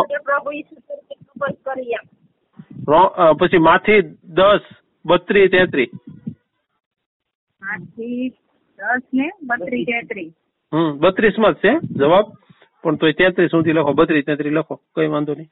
[3.39, 4.01] પછી માથી
[4.37, 4.63] દસ
[5.05, 5.91] બત્રીસ તેત્રીસ
[7.61, 8.29] આઠથી
[8.79, 10.33] દસ ને બત્રીસ તેત્રીસ.
[10.73, 12.27] હમ બત્રીસમાં જ છે જવાબ.
[12.83, 14.75] પણ તોય તેત્રીસ સુધી લખો બત્રીસ તેત્રીસ લખો.
[14.95, 15.49] કઈ વાંધો નહીં.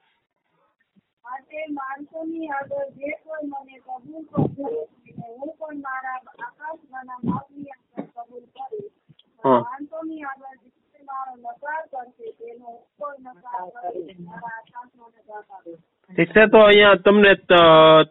[16.11, 17.35] ઠીક છે તો અહીંયા તમને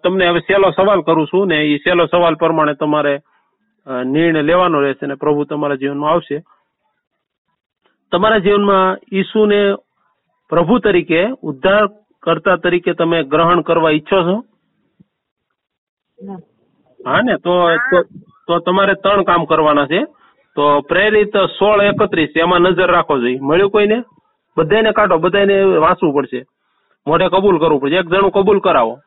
[0.03, 3.15] તમને હવે સહેલો સવાલ કરું છું ને એ સહેલો સવાલ પ્રમાણે તમારે
[3.87, 6.43] નિર્ણય લેવાનો રહેશે ને પ્રભુ તમારા જીવનમાં આવશે.
[8.13, 9.75] તમારા જીવનમાં ઈસુને
[10.49, 11.87] પ્રભુ તરીકે ઉદ્ધાર
[12.23, 14.45] કરતા તરીકે તમે ગ્રહણ કરવા ઈચ્છો છો.
[17.07, 17.77] હા ને, તો,
[18.47, 20.05] તો- તમારે ત્રણ કામ કરવાના છે.
[20.55, 24.03] તો પ્રેરિત સોળ એકત્રીસ, એમાં નજર રાખો જોઈએ મળ્યું કોઈને?
[24.57, 26.45] બધાને કાઢો બધાને વાંચવું પડશે.
[27.07, 27.97] મોઢે કબૂલ કરવું પડશે.
[27.97, 28.99] એક જણું કબૂલ કરાવો.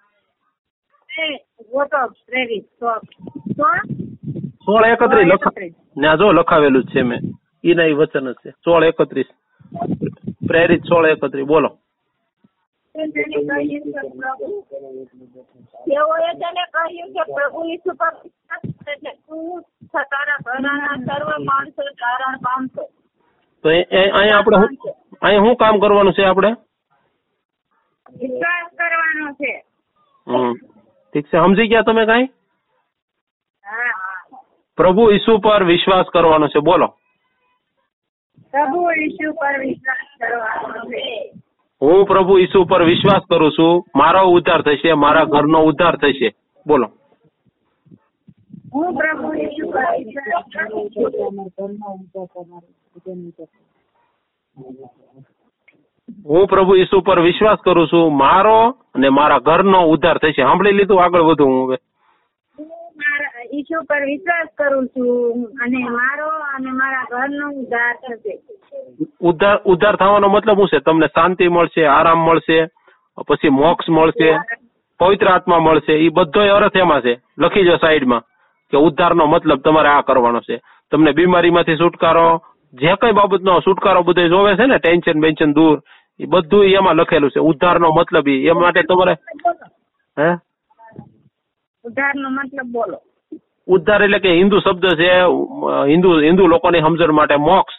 [4.69, 5.73] સોળ એકત્રીસ લખા એકત્રીસ.
[6.17, 7.19] જો લખાવેલું છે મેં.
[7.63, 8.49] એના એ વચન જ છે.
[8.49, 9.25] સોળ એકત્રીસ.
[10.47, 11.45] પ્રેરિત સોળ એકત્રીસ.
[11.45, 11.77] બોલો.
[12.95, 14.61] તેને કહ્યું કે પ્રભુ
[15.61, 19.61] તેઓએ તેને કહ્યું કે પ્રભુ ઈસુ પર વિશ્વાસ તું
[19.93, 22.85] તારા ઘરના સર્વ માણસો તારણ પામશે
[23.63, 24.57] તો એ- એ- અહીંયા આપણે
[25.21, 26.51] અહીંયા શું કામ કરવાનું છે આપણે?
[28.11, 29.63] વિશ્વાસ કરવાનો છે.
[30.27, 30.53] હમ.
[31.13, 31.31] ઠીક છે.
[31.31, 32.23] સમજી ગયા તમે કાંઈ?
[33.65, 34.08] હા
[34.79, 36.59] પ્રભુ ઈસુ પર વિશ્વાસ કરવાનો છે.
[36.59, 36.93] બોલો.
[38.51, 41.33] પ્રભુ ઈસુ પર વિશ્વાસ કરવાનો છે.
[41.81, 43.85] હું પ્રભુ ઈસુ પર વિશ્વાસ કરું છું.
[43.95, 46.35] મારો ઉદ્ધાર થશે મારા ઘરનો ઉદ્ધાર થશે.
[46.67, 46.91] બોલો.
[48.73, 48.95] હું
[56.47, 58.17] પ્રભુ ઈસુ પર વિશ્વાસ કરું છું.
[58.17, 60.31] મારો અને મારા ઘરનો ઉદ્ધાર થશે.
[60.31, 61.77] સાંભળી લીધું આગળ વધુ હું હવે.
[62.99, 68.39] મારા પર વિશ્વાસ કરું છું અને મારો અને મારા ઘરનો ઉદ્ધાર થશે.
[69.21, 70.79] ઉદ્ધાર ઉદ્ધાર થવાનો મતલબ શું છે?
[70.79, 72.65] તમને શાંતિ મળશે, આરામ મળશે,
[73.27, 74.37] પછી મોક્ષ મળશે,
[74.99, 77.19] પવિત્ર આત્મા મળશે એ બધો અર્થ એમાં છે.
[77.37, 78.21] લખી જો સાઈડમાં
[78.71, 80.59] કે ઉદ્ધારનો મતલબ તમારે આ કરવાનો છે.
[80.91, 82.41] તમને બીમારીમાંથી છુટકારો,
[82.73, 85.81] જે કઈ બાબતનો છુટકારો બધો જોવે છે ને, ટેન્શન બેન્શન દૂર
[86.19, 87.39] એ બધું એમાં લખેલું છે.
[87.39, 88.45] ઉદ્ધારનો મતલબ ઈ.
[88.45, 89.15] એ માટે તમારે
[90.19, 90.48] હે?
[91.85, 92.97] ઉદ્ધારનો મતલબ બોલો.
[93.67, 95.11] ઉદ્ધાર એટલે કે હિન્દુ શબ્દ છે
[95.91, 97.75] હિન્દુ હિન્દુ લોકોની સમજણ માટે મોક્ષ.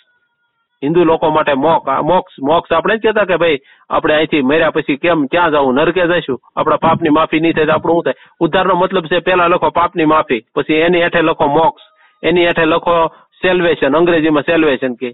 [0.82, 3.58] હિન્દુ લોકો માટે મોક્ષ મોક્ષ મોક્ષ આપણે જ કહેતા કે ભાઈ,
[3.90, 6.38] આપણે અહીંથી મર્યા પછી કેમ, ક્યાં જવું, નરકે જઈશું?
[6.56, 8.20] આપણા પાપની માફી નહીં થાય તો આપણું શું થાય?
[8.40, 11.82] ઉદ્ધારનો મતલબ છે પેલા લખો પાપની માફી, પછી એની હેઠે લખો મોક્ષ.
[12.22, 12.96] એની હેઠે લખો
[13.42, 15.08] સેલ્વેશન અંગ્રેજીમાં સેલ્વેશન કે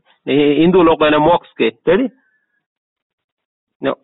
[0.61, 1.69] હિન્દુ લોકો એને મોક્ષ કે.
[1.89, 2.11] રેડી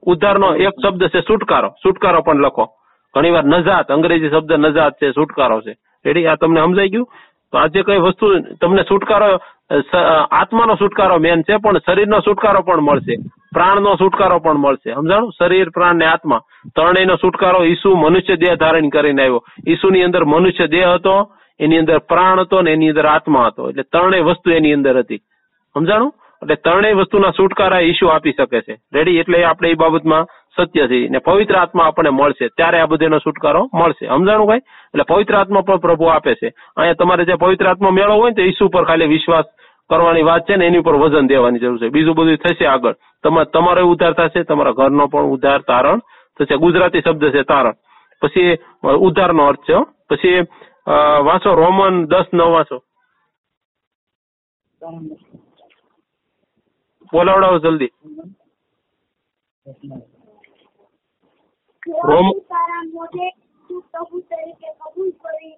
[0.06, 1.68] ઉદ્ધારનો એક શબ્દ છે, છુટકારો.
[1.82, 2.66] છુટકારો પણ લખો.
[3.16, 5.74] ઘણીવાર નજાત, અંગ્રેજી શબ્દ નજાત છે, છુટકારો છે.
[6.06, 6.26] રેડી?
[6.26, 7.08] આ તમને સમજાઈ ગયું?
[7.52, 9.38] તો આજે કઈ વસ્તુ તમને છુટકારો
[10.30, 13.16] આત્માનો છુટકારો મેન છે, પણ શરીરનો છુટકારો પણ મળશે.
[13.52, 14.94] પ્રાણનો છુટકારો પણ મળશે.
[14.94, 15.32] સમજાણું?
[15.32, 16.40] શરીર, પ્રાણ ને આત્મા.
[16.74, 19.44] ત્રણેયનો છુટકારો ઈસુ મનુષ્ય દેહ ધારણ કરીને આવ્યો.
[19.68, 23.68] ઈસુની અંદર મનુષ્ય દેહ હતો, એની અંદર પ્રાણ હતો ને એની અંદર આત્મા હતો.
[23.68, 25.18] એટલે ત્રણેય વસ્તુ એની અંદર હતી.
[25.74, 26.14] સમજાણું?
[26.42, 28.78] એટલે ત્રણેય વસ્તુના છુટકારા ઈસુ આપી શકે છે.
[28.94, 29.18] રેડી?
[29.18, 30.26] એટલે આપણે એ બાબતમાં
[30.56, 32.46] સત્ય છે ને પવિત્ર આત્મા આપણને મળશે.
[32.56, 34.04] ત્યારે આ બધેનો છુટકારો મળશે.
[34.06, 36.48] સમજાણું કઈ એટલે પવિત્ર આત્મા પણ પ્રભુ આપે છે.
[36.76, 39.46] અહીંયા તમારે જે પવિત્ર આત્મા મેળવો હોય ને તો ઈસુ પર ખાલી વિશ્વાસ
[39.90, 41.88] કરવાની વાત છે ને એની ઉપર વજન દેવાની જરૂર છે.
[41.94, 42.96] બીજું બધું થશે આગળ.
[43.24, 46.00] તમારે તમારો ઉદ્ધાર થશે, તમારા ઘરનો પણ ઉદ્ધાર, તારણ
[46.36, 46.54] થશે.
[46.64, 47.76] ગુજરાતી શબ્દ છે તારણ.
[48.22, 48.50] પછી
[49.08, 49.76] ઉધારનો અર્થ છે
[50.08, 50.38] પછી
[51.26, 52.78] વાંચો રોમન દસ નવ વાંચો.
[57.12, 57.92] બોલાવડાવો જલ્દી.
[63.92, 65.56] પ્રભુ તરીકે કબૂલ કરી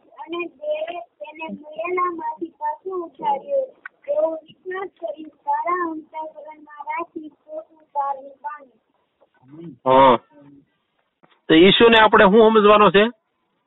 [11.48, 13.04] તો ઈશુને આપણે શું સમજવાનો છે?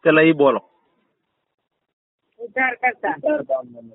[0.04, 0.60] પેલા ઈ બોલો.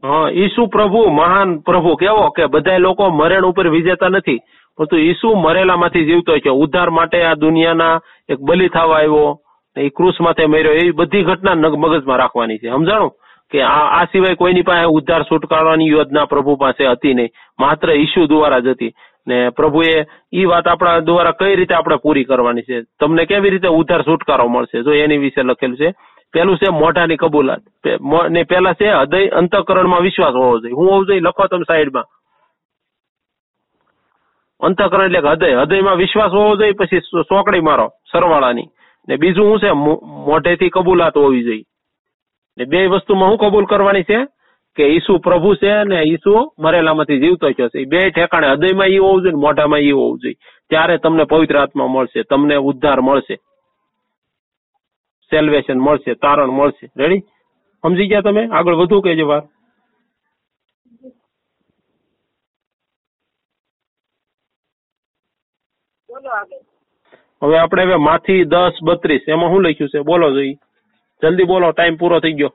[0.04, 1.96] હા ઈશુ પ્રભુ મહાન પ્રભુ.
[1.96, 2.30] કેવો?
[2.30, 4.40] કે બધા લોકો મરણ ઉપર વિજેતા નથી.
[4.78, 6.48] પરંતુ ઈસુ મરેલામાંથી જીવતો છે.
[6.48, 9.40] ઉદ્ધાર માટે આ દુનિયાના એક બલિ થવા આવ્યો
[9.76, 10.72] એ ક્રુસ માથે મર્યો.
[10.72, 12.68] એવી બધી ઘટના મગજમાં રાખવાની છે.
[12.68, 13.12] સમજાણું?
[13.50, 17.28] કે આ સિવાય કોઈની પાસે ઉદ્ધાર છુટકારવાની યોજના પ્રભુ પાસે હતી નહીં.
[17.60, 18.92] માત્ર ઈસુ દ્વારા જ હતી.
[19.28, 20.04] ને પ્રભુએ
[20.34, 22.80] ઈ વાત આપણા દ્વારા કઈ રીતે આપણે પૂરી કરવાની છે?
[23.00, 24.82] તમને કેવી રીતે ઉદ્ધાર છુટકારો મળશે?
[24.82, 25.92] જો એની વિશે લખેલું છે,
[26.32, 27.60] પેલું છે મોઢાની કબૂલાત.
[28.30, 30.72] ને પેલા છે હૃદય અંતઃકરણમાં વિશ્વાસ હોવો જોઈએ.
[30.72, 31.20] હું હોવું જોઈએ?
[31.20, 32.04] લખો તમે સાઈડમાં.
[34.62, 35.56] અંતઃકરણ એટલે હૃદય.
[35.56, 38.68] હૃદયમાં વિશ્વાસ હોવો જોઈએ, પછી સોકડી મારો, સરવાળાની.
[39.08, 39.70] ને બીજું શું છે?
[40.28, 41.64] મોઢેથી કબૂલાત હોવી જોઈએ.
[42.58, 44.18] ને બે વસ્તુમાં હું કબૂલ કરવાની છે
[44.76, 47.84] કે ઈસુ પ્રભુ છે ને ઈસુ મરેલામાંથી જીવતો થયો છે.
[47.84, 50.34] બે ઠેકાણે હૃદયમાં ઈ હોવું જોઈએ મોઢામાં ઈ હોવું જોઈએ.
[50.70, 53.36] ત્યારે તમને પવિત્ર આત્મા મળશે, તમને ઉદ્ધાર મળશે.
[55.30, 56.86] સેલ્વેશન મળશે, તારણ મળશે.
[56.96, 57.20] રેડી
[57.82, 58.42] સમજી ગયા તમે?
[58.48, 59.42] આગળ વધુ કહેજો વાર
[66.08, 66.11] બોલો આગળ
[67.42, 70.00] હવે આપણે હવે માથી દસ બત્રીસ એમાં શું લખ્યું છે?
[70.00, 70.58] બોલો જોઈ.
[71.22, 72.52] જલ્દી બોલો ટાઈમ પૂરો થઈ ગયો.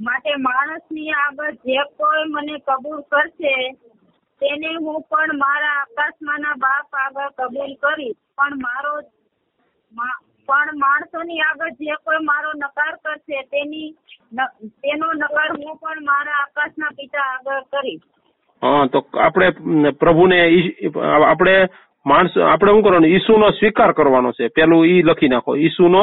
[0.00, 3.54] માટે માણસની આગળ જે કોઈ મને કબૂલ કરશે
[4.40, 8.20] તેને હું પણ મારા આકાશમાંના બાપ આગળ કબૂલ કરીશ.
[8.36, 8.92] પણ મારો
[10.50, 13.90] પણ માણસોની આગળ જે કોઈ મારો નકાર કરશે, તેની
[14.82, 18.00] તેનો નકાર હું પણ મારા આકાશના પિતા આગળ કરીશ.
[18.62, 19.50] હા, તો આપણે
[19.90, 20.38] પ્રભુને
[21.26, 21.68] આપણે
[22.06, 23.08] માણસ, આપણે શું કરવાનું?
[23.08, 24.48] ઈસુનો સ્વીકાર કરવાનો છે.
[24.48, 25.56] પેલું ઈ લખી નાખો.
[25.56, 26.02] ઈસુનો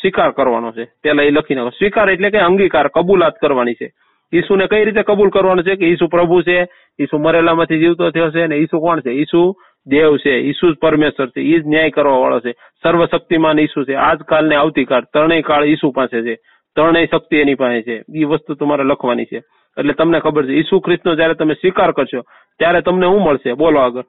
[0.00, 0.84] સ્વીકાર કરવાનો છે.
[1.02, 1.70] પેલા એ લખી નાખો.
[1.70, 3.90] સ્વીકાર એટલે કે અંગીકાર, કબૂલાત કરવાની છે.
[4.32, 5.76] ઈસુને કઈ રીતે કબૂલ કરવાનો છે?
[5.76, 6.58] કે ઈસુ પ્રભુ છે,
[7.00, 9.10] ઈસુ મરેલામાંથી જીવતો થયો છે ને ઈસુ કોણ છે?
[9.10, 9.42] ઈસુ
[9.88, 13.94] દેવ છે ઈસુ પરમેશ્વર છે ઈ જ ન્યાય કરવા વાળો છે સર્વશક્તિમાન ઈસુ છે.
[13.94, 16.34] આજકાલ ને આવતીકાળ ત્રણેય કાળ ઈસુ પાસે છે.
[16.76, 17.96] ત્રણેય શક્તિ એની પાસે છે.
[18.20, 19.40] એ વસ્તુ તમારે લખવાની છે.
[19.78, 22.20] એટલે તમને ખબર છે ઈસુ ખ્રિસ્તનો જયારે તમે સ્વીકાર કરશો
[22.58, 23.52] ત્યારે તમને શું મળશે?
[23.52, 24.04] બોલો આગળ.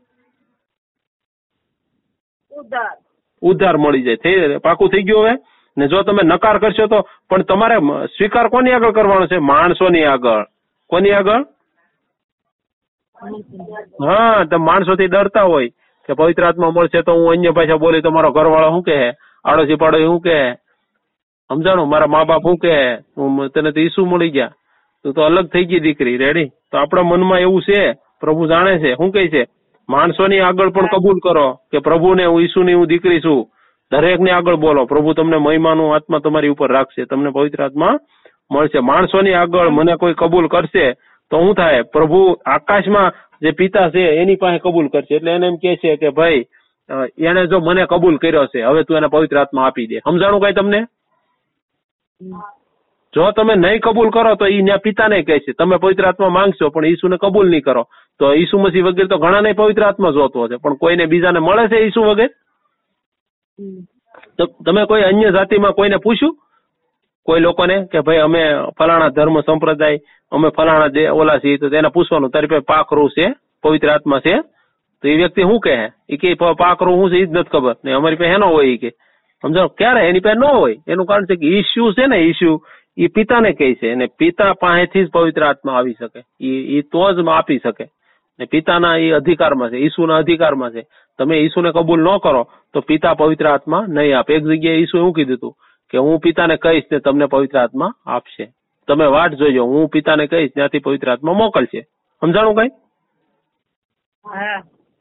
[2.52, 2.98] ઉદ્ધાર.
[3.42, 4.16] ઉદ્ધાર મળી જાય.
[4.16, 5.36] થઈ પાકું થઈ ગયું હવે?
[5.78, 9.38] ને જો તમે નકાર કરશો તો પણ તમારે સ્વીકાર કોની આગળ કરવાનો છે?
[9.38, 10.44] માણસોની આગળ.
[10.90, 11.46] કોની આગળ?
[13.20, 15.70] હા, તો માણસોથી ડરતા હોય
[16.08, 19.00] કે પવિત્ર આત્મા મળશે તો હું અન્ય ભાષા બોલી તો મારો ઘરવાળો શું કહે?
[19.46, 20.40] આડોશી પાડોશી શું કહે?
[21.50, 21.90] સમજાણું?
[21.90, 22.78] મારા મા બાપ શું કહે?
[23.54, 24.52] તને તો ઈસુ મળી ગયા.
[25.04, 27.82] તું તો અલગ થઈ ગઈ દીકરી રેડી તો આપણા મનમાં એવું છે,
[28.22, 29.44] પ્રભુ જાણે છે, શું કહે છે?
[29.90, 33.48] માણસોની આગળ પણ કબૂલ કરો કે પ્રભુને હું ઈસુની હું દીકરી છું.
[33.92, 34.86] દરેક ને આગળ બોલો.
[34.86, 37.06] પ્રભુ તમને મહિમાનું આત્મા તમારી ઉપર રાખશે.
[37.06, 37.98] તમને પવિત્ર આત્મા
[38.52, 38.80] મળશે.
[38.80, 40.86] માણસોની આગળ મને કોઈ કબૂલ કરશે
[41.32, 41.84] તો શું થાય?
[41.94, 43.12] પ્રભુ આકાશમાં
[43.42, 45.16] જે પિતા છે એની પાસે કબૂલ કરશે.
[45.16, 46.46] એટલે એને એમ કે છે કે ભાઈ
[47.30, 50.02] એને જો મને કબૂલ કર્યો છે હવે તું એને પવિત્ર આત્મા આપી દે.
[50.06, 50.82] સમજાણું કઈ તમને?
[53.14, 56.72] જો તમે નહીં કબૂલ કરો તો ઈ ન્યા પિતાને કહે છે તમે પવિત્ર આત્મા માંગશો
[56.74, 57.84] પણ ઈસુને કબૂલ નહીં કરો.
[58.20, 61.86] તો ઈસુ મસીહ વગેરે તો ઘણાને પવિત્ર આત્મા જોતો હશે પણ કોઈને બીજાને મળે છે
[61.86, 62.34] ઈસુ વગેરે?
[64.66, 66.36] તમે કોઈ અન્ય જાતિમાં કોઈને પૂછ્યું?
[67.30, 68.44] કોઈ લોકોને કે ભાઈ અમે
[68.78, 70.00] ફલાણા ધર્મ સંપ્રદાય,
[70.32, 73.28] અમે ફલાણા ઓલા છીએ, તો તેને પૂછવાનું, તારી પાસે પાકરું છે,
[73.64, 74.42] પવિત્ર આત્મા છે?
[75.02, 75.90] તો એ વ્યક્તિ શું કહે?
[76.10, 77.76] એ કે પાકરું શું છે એ જ નથી ખબર.
[77.86, 78.90] ને અમારી પાસે એનો હોય એ કે.
[79.42, 79.68] સમજો?
[79.68, 80.08] ક્યારે?
[80.10, 80.76] એની પાસે ન હોય.
[80.88, 82.64] એનું કારણ છે કે ઈશ્યુ છે ને ઈશ્યુ
[82.98, 83.92] એ પિતાને કહે છે.
[83.92, 86.22] અને પિતા પાસેથી જ પવિત્ર આત્મા આવી શકે.
[86.78, 87.86] એ તો જ આપી શકે.
[88.40, 90.84] ને પિતાના એ અધિકારમાં છે, ઈસુના અધિકારમાં છે.
[91.20, 94.34] તમે ઈસુને કબૂલ ન કરો, તો પિતા પવિત્ર આત્મા નહીં આપે.
[94.34, 95.56] એક જગ્યાએ ઈસુ એવું કીધું હતું?
[95.90, 98.46] કે હું પિતાને કહીશ ને તમને પવિત્ર આત્મા આપશે.
[98.88, 101.82] તમે વાટ જોજો હું પિતાને કહીશ ત્યાંથી પવિત્ર આત્મા મોકલશે.
[102.22, 102.72] સમજાણું કઈ?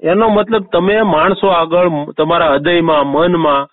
[0.02, 3.68] એનો મતલબ તમે માણસો આગળ તમારા હૃદયમાં મનમાં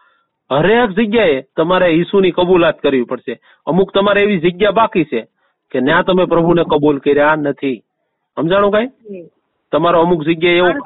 [0.51, 3.39] હરેક જગ્યાએ તમારે ઈસુની કબૂલાત કરવી પડશે.
[3.67, 5.21] અમુક તમારે એવી જગ્યા બાકી છે
[5.71, 7.79] કે ત્યાં તમે પ્રભુને કબૂલ કર્યા નથી.
[8.37, 8.89] સમજાણું કઈ?
[9.71, 10.81] તમારો અમુક જગ્યાએ એવું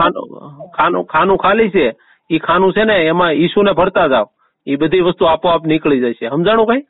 [0.76, 1.86] ખાનું ખાનું ખાલી છે
[2.30, 4.28] ઈ ખાનું છે ને એમાં ઈસુને ભરતા જાવ
[4.70, 6.84] એ બધી વસ્તુ આપોઆપ નીકળી જશે સમજાણું કઈ?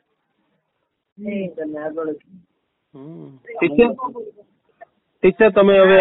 [3.50, 3.86] ઠીક છે?
[5.22, 5.98] ઠીક છે તમે હવે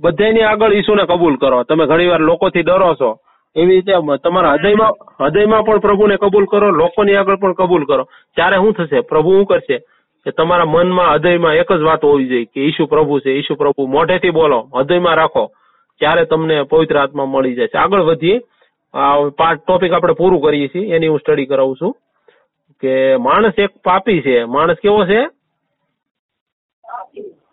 [0.00, 1.62] બધાની આગળ ઈસુને કબૂલ કરો.
[1.68, 3.10] તમે ઘણીવાર લોકોથી ડરો છો.
[3.56, 3.92] એવી રીતે
[4.22, 8.04] તમારા હૃદયમાં હૃદયમાં પણ પ્રભુને કબૂલ કરો લોકોની આગળ પણ કબૂલ કરો.
[8.36, 9.00] ત્યારે શું થશે?
[9.10, 9.78] પ્રભુ શું કરશે?
[10.26, 13.86] કે તમારા મનમાં હૃદયમાં એક જ વાત હોવી જોઈએ કે ઈશુ પ્રભુ છે ઈશુ પ્રભુ.
[13.86, 15.44] મોઢેથી બોલો હૃદયમાં રાખો.
[16.00, 18.36] ત્યારે તમને પવિત્ર આત્મા મળી જશે આગળ વધીએ.
[19.36, 21.96] પાર્ટ ટોપિક આપણે પૂરું કરીએ છીએ, એની હું સ્ટડી કરાવું છું.
[22.80, 24.44] કે માણસ એક પાપી છે.
[24.44, 25.26] માણસ કેવો છે?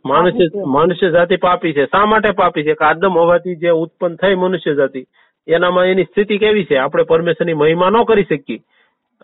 [0.05, 1.85] મનુષ્ય મનુષ્ય જાતિ પાપી છે.
[1.85, 2.73] શા માટે પાપી છે?
[2.73, 5.05] કે આદમ હોવાથી જે ઉત્પન્ન થઈ મનુષ્ય જાતિ,
[5.47, 6.77] એનામાં એની સ્થિતિ કેવી છે?
[6.77, 8.59] આપણે પરમેશ્વરની મહિમા ન કરી શકીએ.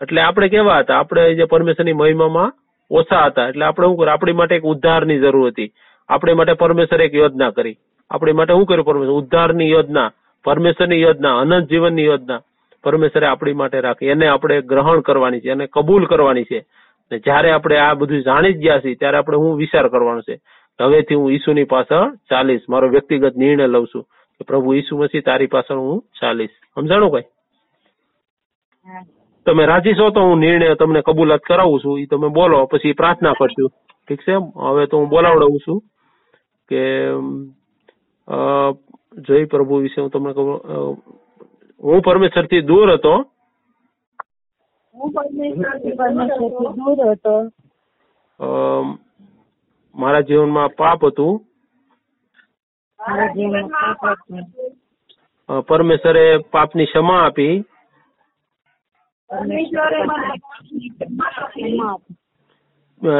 [0.02, 0.98] એટલે આપણે કેવા હતા?
[0.98, 2.52] આપણે જે પરમેશ્વરની મહિમામાં
[2.90, 3.48] ઓછા હતા.
[3.48, 4.12] એટલે આપણે શું કર્યું?
[4.12, 5.72] આપણી માટે એક ઉદ્ધારની જરૂર હતી.
[6.08, 7.76] આપણી માટે પરમેશ્વરે એક યોજના કરી.
[8.10, 8.84] આપણી માટે શું કર્યું?
[8.84, 10.12] પરમેશ્વર ઉદ્ધારની યોજના.
[10.48, 12.40] પરમેશ્વરની યોજના અનંત જીવનની યોજના
[12.84, 14.12] પરમેશ્વરે આપણી માટે રાખી.
[14.14, 16.60] એને આપણે ગ્રહણ કરવાની છે એને કબૂલ કરવાની છે.
[17.10, 20.36] ને જ્યારે આપણે આ બધું જાણી જ ગયા છીએ ત્યારે આપણે હું વિચાર કરવાનો છે
[20.78, 22.64] હવેથી હું ઈસુની પાછળ ચાલીશ.
[22.68, 24.04] મારો વ્યક્તિગત નિર્ણય લઉં છું
[24.36, 26.54] કે પ્રભુ ઈસુ મસીહ તારી પાછળ હું ચાલીશ.
[26.76, 27.26] સમજાણું કઈ?
[29.46, 33.38] તમે રાજી છો તો હું નિર્ણય તમને કબૂલાત કરાવું છું એ તમે બોલો પછી પ્રાર્થના
[33.40, 34.34] કરજો ઠીક છે?
[34.66, 35.78] હવે તો હું બોલાવડાવું છું
[36.70, 36.82] કે
[39.26, 40.48] જય પ્રભુ વિશે હું તમને કહું
[41.82, 43.14] હું પરમેશ્વરથી દૂર હતો.
[44.94, 47.34] હું પરમેશ્વરથી પરમેશ્વરથી દૂર હતો.
[49.94, 51.34] મારા જીવનમાં પાપ હતું.
[55.68, 57.54] પરમેશ્વરે પાપની ક્ષમા આપી.
[59.30, 59.98] પરમેશ્વરે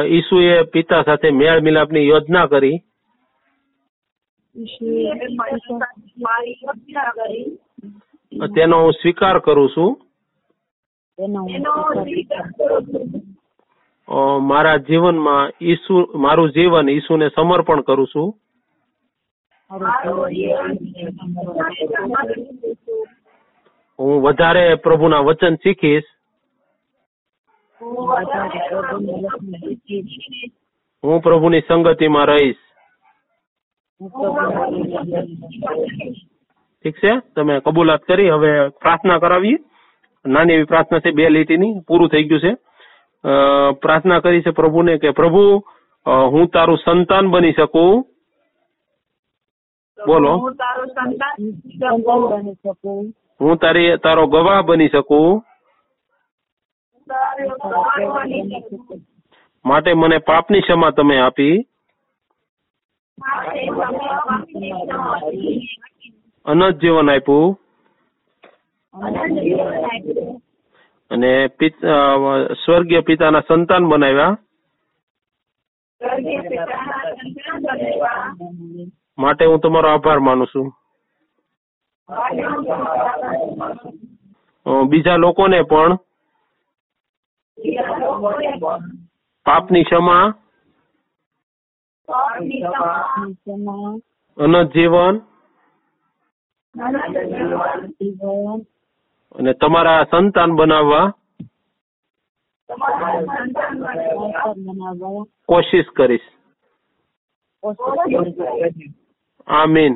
[0.09, 2.77] ઈસુએ પિતા સાથે મેળ મિલાપની યોજના કરી ઈશ્વરે મારી યોજના કરી
[8.47, 9.95] તેનો હું સ્વીકાર કરું છું.
[11.17, 14.35] તેનો હું એનો સ્વીકાર સ્વીકાર કરું છું.
[14.35, 18.37] અ, મારા જીવનમાં ઈસુ મારું જીવન ઈસુને સમર્પણ કરું છું.
[23.99, 26.03] હું વધારે પ્રભુના વચન શીખીશ.
[27.81, 30.51] વધારે પ્રભુનું વચન શીખીશ.
[31.03, 32.59] હું પ્રભુની સંગતિમાં રહીશ હું પ્રભુનું વચન શીખીશ.
[36.83, 37.13] ઠીક છે?
[37.35, 39.57] તમે કબૂલાત કરી હવે પ્રાર્થના કરાવીએ.
[40.25, 42.53] નાની એવી પ્રાર્થના છે બે લીટીની પૂરું થઈ ગયું છે.
[43.81, 45.43] પ્રાર્થના કરી છે પ્રભુને કે પ્રભુ
[46.05, 48.05] હું તારું સંતાન બની શકું.
[50.07, 50.31] બોલો.
[50.35, 53.01] હું તારું સંતાન સંતાન બની શકું.
[53.41, 53.87] હું તારી
[54.31, 55.43] ગવાહ બની શકું.
[59.65, 61.65] માટે મને પાપની ક્ષમા તમે આપી.
[66.45, 67.57] અનંત જીવન આપ્યું.
[71.11, 71.31] અને
[72.65, 74.37] સ્વર્ગીય પિતાના સંતાન બનાવ્યા.
[79.17, 80.67] માટે હું તમારો આભાર માનું છું
[84.89, 85.95] બીજા લોકોને પણ
[89.45, 90.33] પાપની ક્ષમા
[92.09, 93.93] પાપની ક્ષમા, ક્ષમા,
[94.37, 95.15] અનંત જીવન?
[96.75, 98.59] અનંત જીવન, જીવન,
[99.35, 101.05] અને તમારા સંતાન બનાવવા?
[105.45, 106.27] કોશિશ કરીશ.
[109.47, 109.93] આમીન.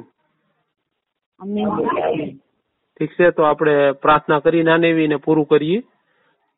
[2.95, 5.79] ઠીક છે તો આપણે પ્રાર્થના કરી નાની ને પૂરું કરીએ.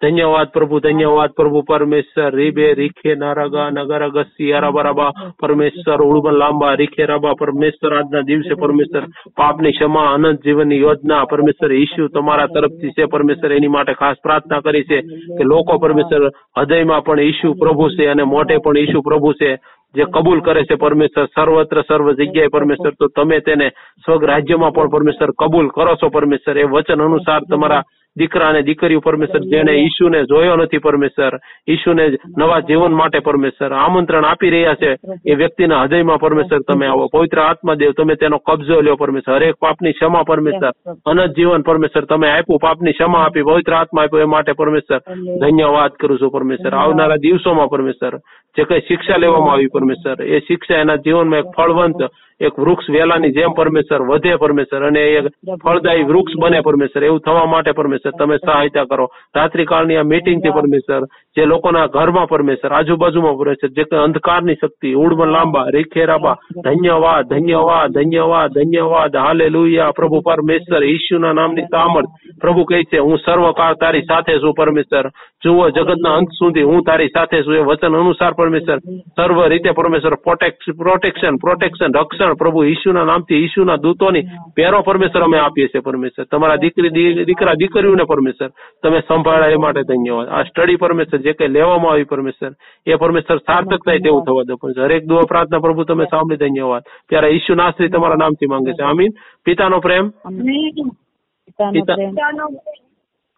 [0.01, 7.35] ધન્યવાદ પ્રભુ ધન્યવાદ પ્રભુ પરમેશ્વર રીબે રીખે નારાગા નગરગસી અરાબરાબા પરમેશ્વર ઉડબન લાંબા રીખે રાબા
[7.39, 9.05] પરમેશ્વર આજના દિવસે પરમેશ્વર
[9.37, 14.61] પાપની ક્ષમા અનંત જીવનની યોજના પરમેશ્વર ઈશ્યુ તમારા તરફથી છે, પરમેશ્વર, એની માટે ખાસ પ્રાર્થના
[14.61, 15.01] કરી છે
[15.37, 19.57] કે લોકો પરમેશ્વર હૃદયમાં પણ ઈશ્યુ પ્રભુ છે અને મોઢે પણ ઈશ્યુ પ્રભુ છે,
[19.95, 22.93] જે કબૂલ કરે છે, પરમેશ્વર, સર્વત્ર, સર્વ જગ્યાએ પરમેશ્વર.
[22.99, 23.69] તો તમે તેને
[24.03, 27.83] સ્વર્ગ રાજ્યમાં પણ પરમેશ્વર કબૂલ કરો છો, પરમેશ્વર, એ વચન અનુસાર તમારા
[28.17, 33.73] દીકરા અને દીકરીઓ પરમેશ્વર જેને ઈશુને જોયો નથી પરમેશ્વર ઈશુને નવા જીવન માટે પરમેશ્વર.
[33.73, 37.07] આમંત્રણ આપી રહ્યા છે એ વ્યક્તિના હૃદયમાં પરમેશ્વર તમે આવો.
[37.07, 39.35] પવિત્ર આત્માદેવ તમે તેનો કબજો લ્યો પરમેશ્વર.
[39.35, 40.71] હરેક પાપની ક્ષમા પરમેશ્વર.
[41.05, 42.05] અનંત જીવન પરમેશ્વર.
[42.05, 44.99] તમે આપ્યું પાપની ક્ષમા આપી પવિત્ર આત્મા આપ્યો એ માટે પરમેશ્વર.
[45.39, 46.73] ધન્યવાદ કરું છું પરમેશ્વર.
[46.73, 48.19] આવનારા દિવસોમાં પરમેશ્વર.
[48.57, 52.01] જે કઈ શિક્ષા લેવામાં આવી પરમેશ્વર, એ શિક્ષા એના જીવનમાં એક ફળવંત,
[52.41, 55.27] એક વૃક્ષ વેલાની જેમ પરમેશ્વર વધે પરમેશ્વર અને એક
[55.63, 59.05] ફળદાયી વૃક્ષ બને પરમેશ્વર, એવું થવા માટે પરમેશ્વર, તમે સહાયતા કરો.
[59.35, 65.65] રાત્રિકાળની આ મીટિંગથી પરમેશ્વર, જે લોકોના ઘરમાં પરમેશ્વર, આજુબાજુમાં પરમેશ્વર, જે અંધકારની શક્તિ ઉડમાં લાંબા
[65.69, 69.49] રીખેરાબા ધન્યવાદ ધન્યવાદ ધન્યવાદ ધન્યવાદ હાલે
[69.95, 72.11] પ્રભુ પરમેશ્વર ઈશુના નામની સામર્થ.
[72.41, 75.09] પ્રભુ કહે છે, હું સર્વકાળ તારી સાથે છું પરમેશ્વર.
[75.45, 77.55] જુઓ જગતના અંત સુધી હું તારી સાથે છું.
[77.55, 84.21] એ વચન અનુસાર પરમેશ્વર સર્વ રીતે પરમેશ્વર પ્રોટેક્શન પ્રોટેક્શન રક્ષણ પ્રભુ ઈશુના નામથી ઈશુના દૂતોની
[84.55, 86.25] પહેરો પરમેશ્વર અમે આપીએ છીએ પરમેશ્વર.
[86.25, 86.89] તમારા દીકરી
[87.23, 88.49] દીકરા દીકરીઓને પરમેશ્વર.
[88.83, 92.51] તમે સંભાળ્યા એ માટે ધન્યવાદ આ સ્ટડી પરમેશ્વર જે કઈ લેવામાં આવી પરમેશ્વર
[92.85, 94.55] એ પરમેશ્વર સાર્થક થાય તેવું થવા દો.
[94.55, 98.83] પરમેશ્વર હરેક દુઆ પ્રાર્થના પ્રભુ તમે સાંભળી ધન્યવાદ ત્યારે ઈશુ નાસ્ત્રી તમારા નામથી માંગે છે.
[98.83, 99.09] આમીન.
[99.45, 100.09] પિતાનો પ્રેમ.
[100.09, 102.15] પિતાનો પિતા- પ્રેમ.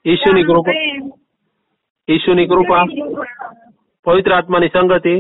[0.06, 0.72] ઈશુની કૃપા.
[2.08, 2.86] ઈશુની કૃપા
[4.06, 5.16] પવિત્ર આત્માની સંગતિ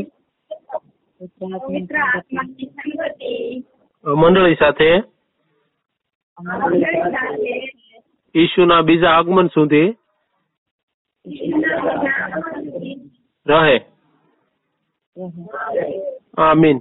[4.05, 4.89] મંડળી સાથે
[8.35, 9.87] ઈશુના બીજા આગમન સુધી
[13.45, 13.77] રહે.
[16.37, 16.79] આમીન.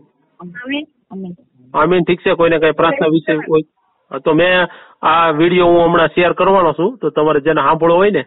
[1.74, 2.04] આમીન.
[2.04, 3.66] ઠીક છે કોઈને કઈ પ્રાર્થના વિશે કોઈ
[4.24, 4.68] તો મેં
[5.02, 8.22] આ વીડિયો હું હમણાં શેર કરવાનો છું તો તમારે જેને સાંભળવો હોય ને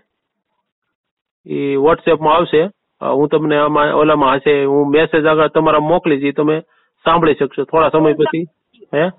[1.45, 2.63] એ વોટ્સએપમાં આવશે.
[3.01, 4.63] હું તમને આમાં, ઓલામાં હશે.
[4.63, 6.59] હું મેસેજ આગળ તમારા મોકલીશ એ તમે
[7.03, 7.63] સાંભળી શકશો.
[7.63, 8.45] થોડા સમય પછી.
[8.93, 9.09] હે?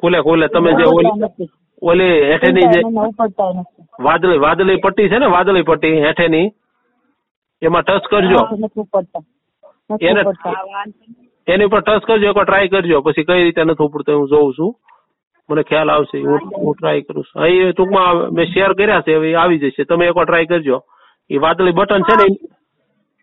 [0.00, 0.48] ખુલે ખુલે.
[0.48, 1.48] તમે જે ઓલી
[1.82, 2.80] ઓલી હેઠેની જે
[4.00, 6.52] વાદળી વાદળી પટ્ટી છે ને, વાદળી પટ્ટી હેઠેની,
[7.62, 8.48] એમાં ટચ કરજો.
[10.00, 10.22] એને-.
[11.48, 13.00] એની ઉપર ટચ કરજો એકવાર ટ્રાય કરજો.
[13.00, 14.80] પછી કઈ રીતે નથી ઉપડતો, હું જોઉં છું.
[15.48, 17.42] મને ખ્યાલ આવશે હું ટ્રાય કરું છું.
[17.42, 19.84] અહીં ટૂંકમાં મેં શેર કર્યા છે હવે આવી જશે.
[19.84, 20.76] તમે એકવાર ટ્રાય કરજો.
[21.30, 22.26] એ વાદળી બટન છે ને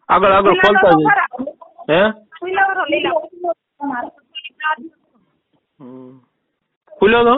[0.09, 1.15] આગળ આગળ ખોલતા જાય
[1.89, 2.01] હે.
[6.99, 7.36] ખુલ્યો તો.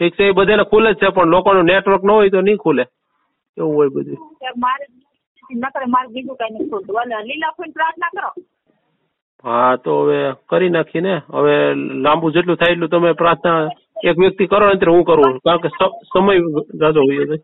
[0.00, 2.84] ઠીક છે એ બધાને ખુલે જ છે પણ લોકોનું નેટવર્ક ન હોય તો નહીં ખુલે.
[3.56, 4.18] એવું હોય બધું.
[4.64, 8.30] મારે બીજું કઈ નહીં લીલા ફૂલ પ્રાર્થના કરો.
[9.44, 13.68] હા, તો હવે કરી નાખી ને હવે લાંબુ જેટલું થાય એટલું તમે પ્રાર્થના
[14.04, 15.38] એક વ્યક્તિ કરો ને હું કરું.
[15.38, 15.68] કારણ કે
[16.12, 16.38] સમય
[16.80, 17.38] જાજો હોય છે.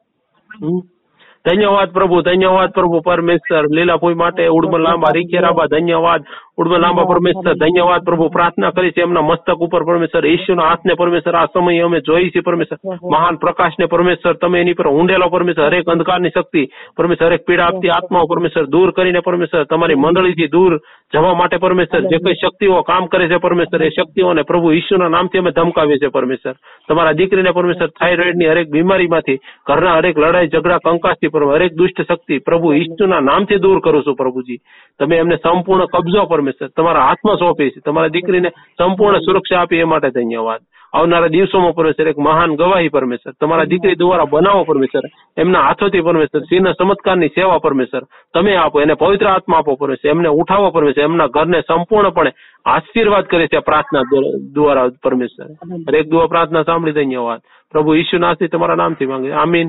[1.44, 3.64] ધન્યવાદ પ્રભુ ધન્યવાદ પ્રભુ પરમેશ્વર.
[3.74, 6.24] લીલા ફૂઈ માટે ઉડમ લાંબા રીખે રાબા ધન્યવાદ.
[6.58, 11.36] ઉડમાં લાંબા પરમેશ્વર ધન્યવાદ પ્રભુ પ્રાર્થના કરી છે એમના મસ્તક ઉપર પરમેશ્વર ઈશ્વરના હાથને પરમેશ્વર
[11.36, 15.88] આ સમયે અમે જોઈ છે પરમેશ્વર મહાન પ્રકાશને પરમેશ્વર તમે એની પર ઊંડેલો પરમેશ્વર હરેક
[15.88, 16.62] અંધકારની શક્તિ
[16.96, 20.78] પરમેશ્વર હરેક પીડા આપતી આત્માઓ પરમેશ્વર દૂર કરીને પરમેશ્વર તમારી મંડળીથી દૂર
[21.12, 25.42] જવા માટે પરમેશ્વર જે કઈ શક્તિઓ કામ કરે છે પરમેશ્વર એ શક્તિઓને પ્રભુ ઈશ્વરના નામથી
[25.42, 26.54] અમે ધમકાવીએ છીએ પરમેશ્વર.
[26.88, 32.40] તમારા દીકરીને પરમેશ્વર થાઇરોઇડની હરેક બીમારીમાંથી ઘરના હરેક લડાઈ ઝઘડા કંકાસથી પ્રભુ હરેક દુષ્ટ શક્તિ
[32.46, 34.62] પ્રભુ ઈશ્વરના નામથી દૂર કરું છું પ્રભુજી.
[35.00, 37.80] તમે એમને સંપૂર્ણ કબજો પરમેશ્વર તમારા હાથમાં સોંપી છે.
[37.80, 40.60] તમારા દીકરીને સંપૂર્ણ સુરક્ષા આપી એ માટે ધન્યવાદ.
[40.92, 43.32] આવનારા દિવસોમાં પરમેશ્વર એક મહાન ગવાહી પરમેશ્વર.
[43.40, 45.02] તમારા દીકરી દ્વારા બનાવો પરમેશ્વર.
[45.36, 46.40] એમના હાથોથી પરમેશ્વર.
[46.40, 48.02] સિંહના ચમત્કારની સેવા પરમેશ્વર.
[48.34, 50.10] તમે આપો એને પવિત્ર આત્મા આપો પરમેશ્વર.
[50.10, 51.04] એમને ઉઠાવો પરમેશ્વર.
[51.04, 52.32] એમના ઘરને સંપૂર્ણપણે
[52.64, 55.46] આશીર્વાદ કરે છે પ્રાર્થના દ્વ- દ્વારા પરમેશ્વર.
[55.88, 57.40] હરેક દુઆ પ્રાર્થના સાંભળી ધન્યવાદ.
[57.72, 59.68] પ્રભુ ઈશુ નાસ્તી તમારા નામથી માંગે આમીન.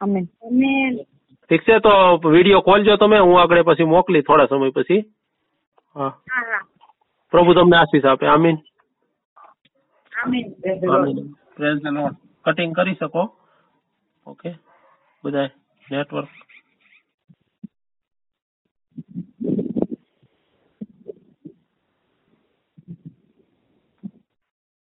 [0.00, 0.96] આમીન.
[1.48, 5.04] ઠીક છે તો વીડિયો ખોલજો તમે હું આગળ પછી મોકલી થોડા સમય પછી.
[5.96, 6.12] હા.
[7.32, 8.26] પ્રભુ તમને આશીષ આપે.
[8.26, 8.58] Amen.
[10.12, 10.46] Amen.
[10.90, 11.32] Amen.
[11.56, 13.22] Praise the lord cutting કરી શકો.
[14.26, 14.50] ઓકે
[15.24, 15.50] બધાય.
[15.90, 16.28] નેટવર્ક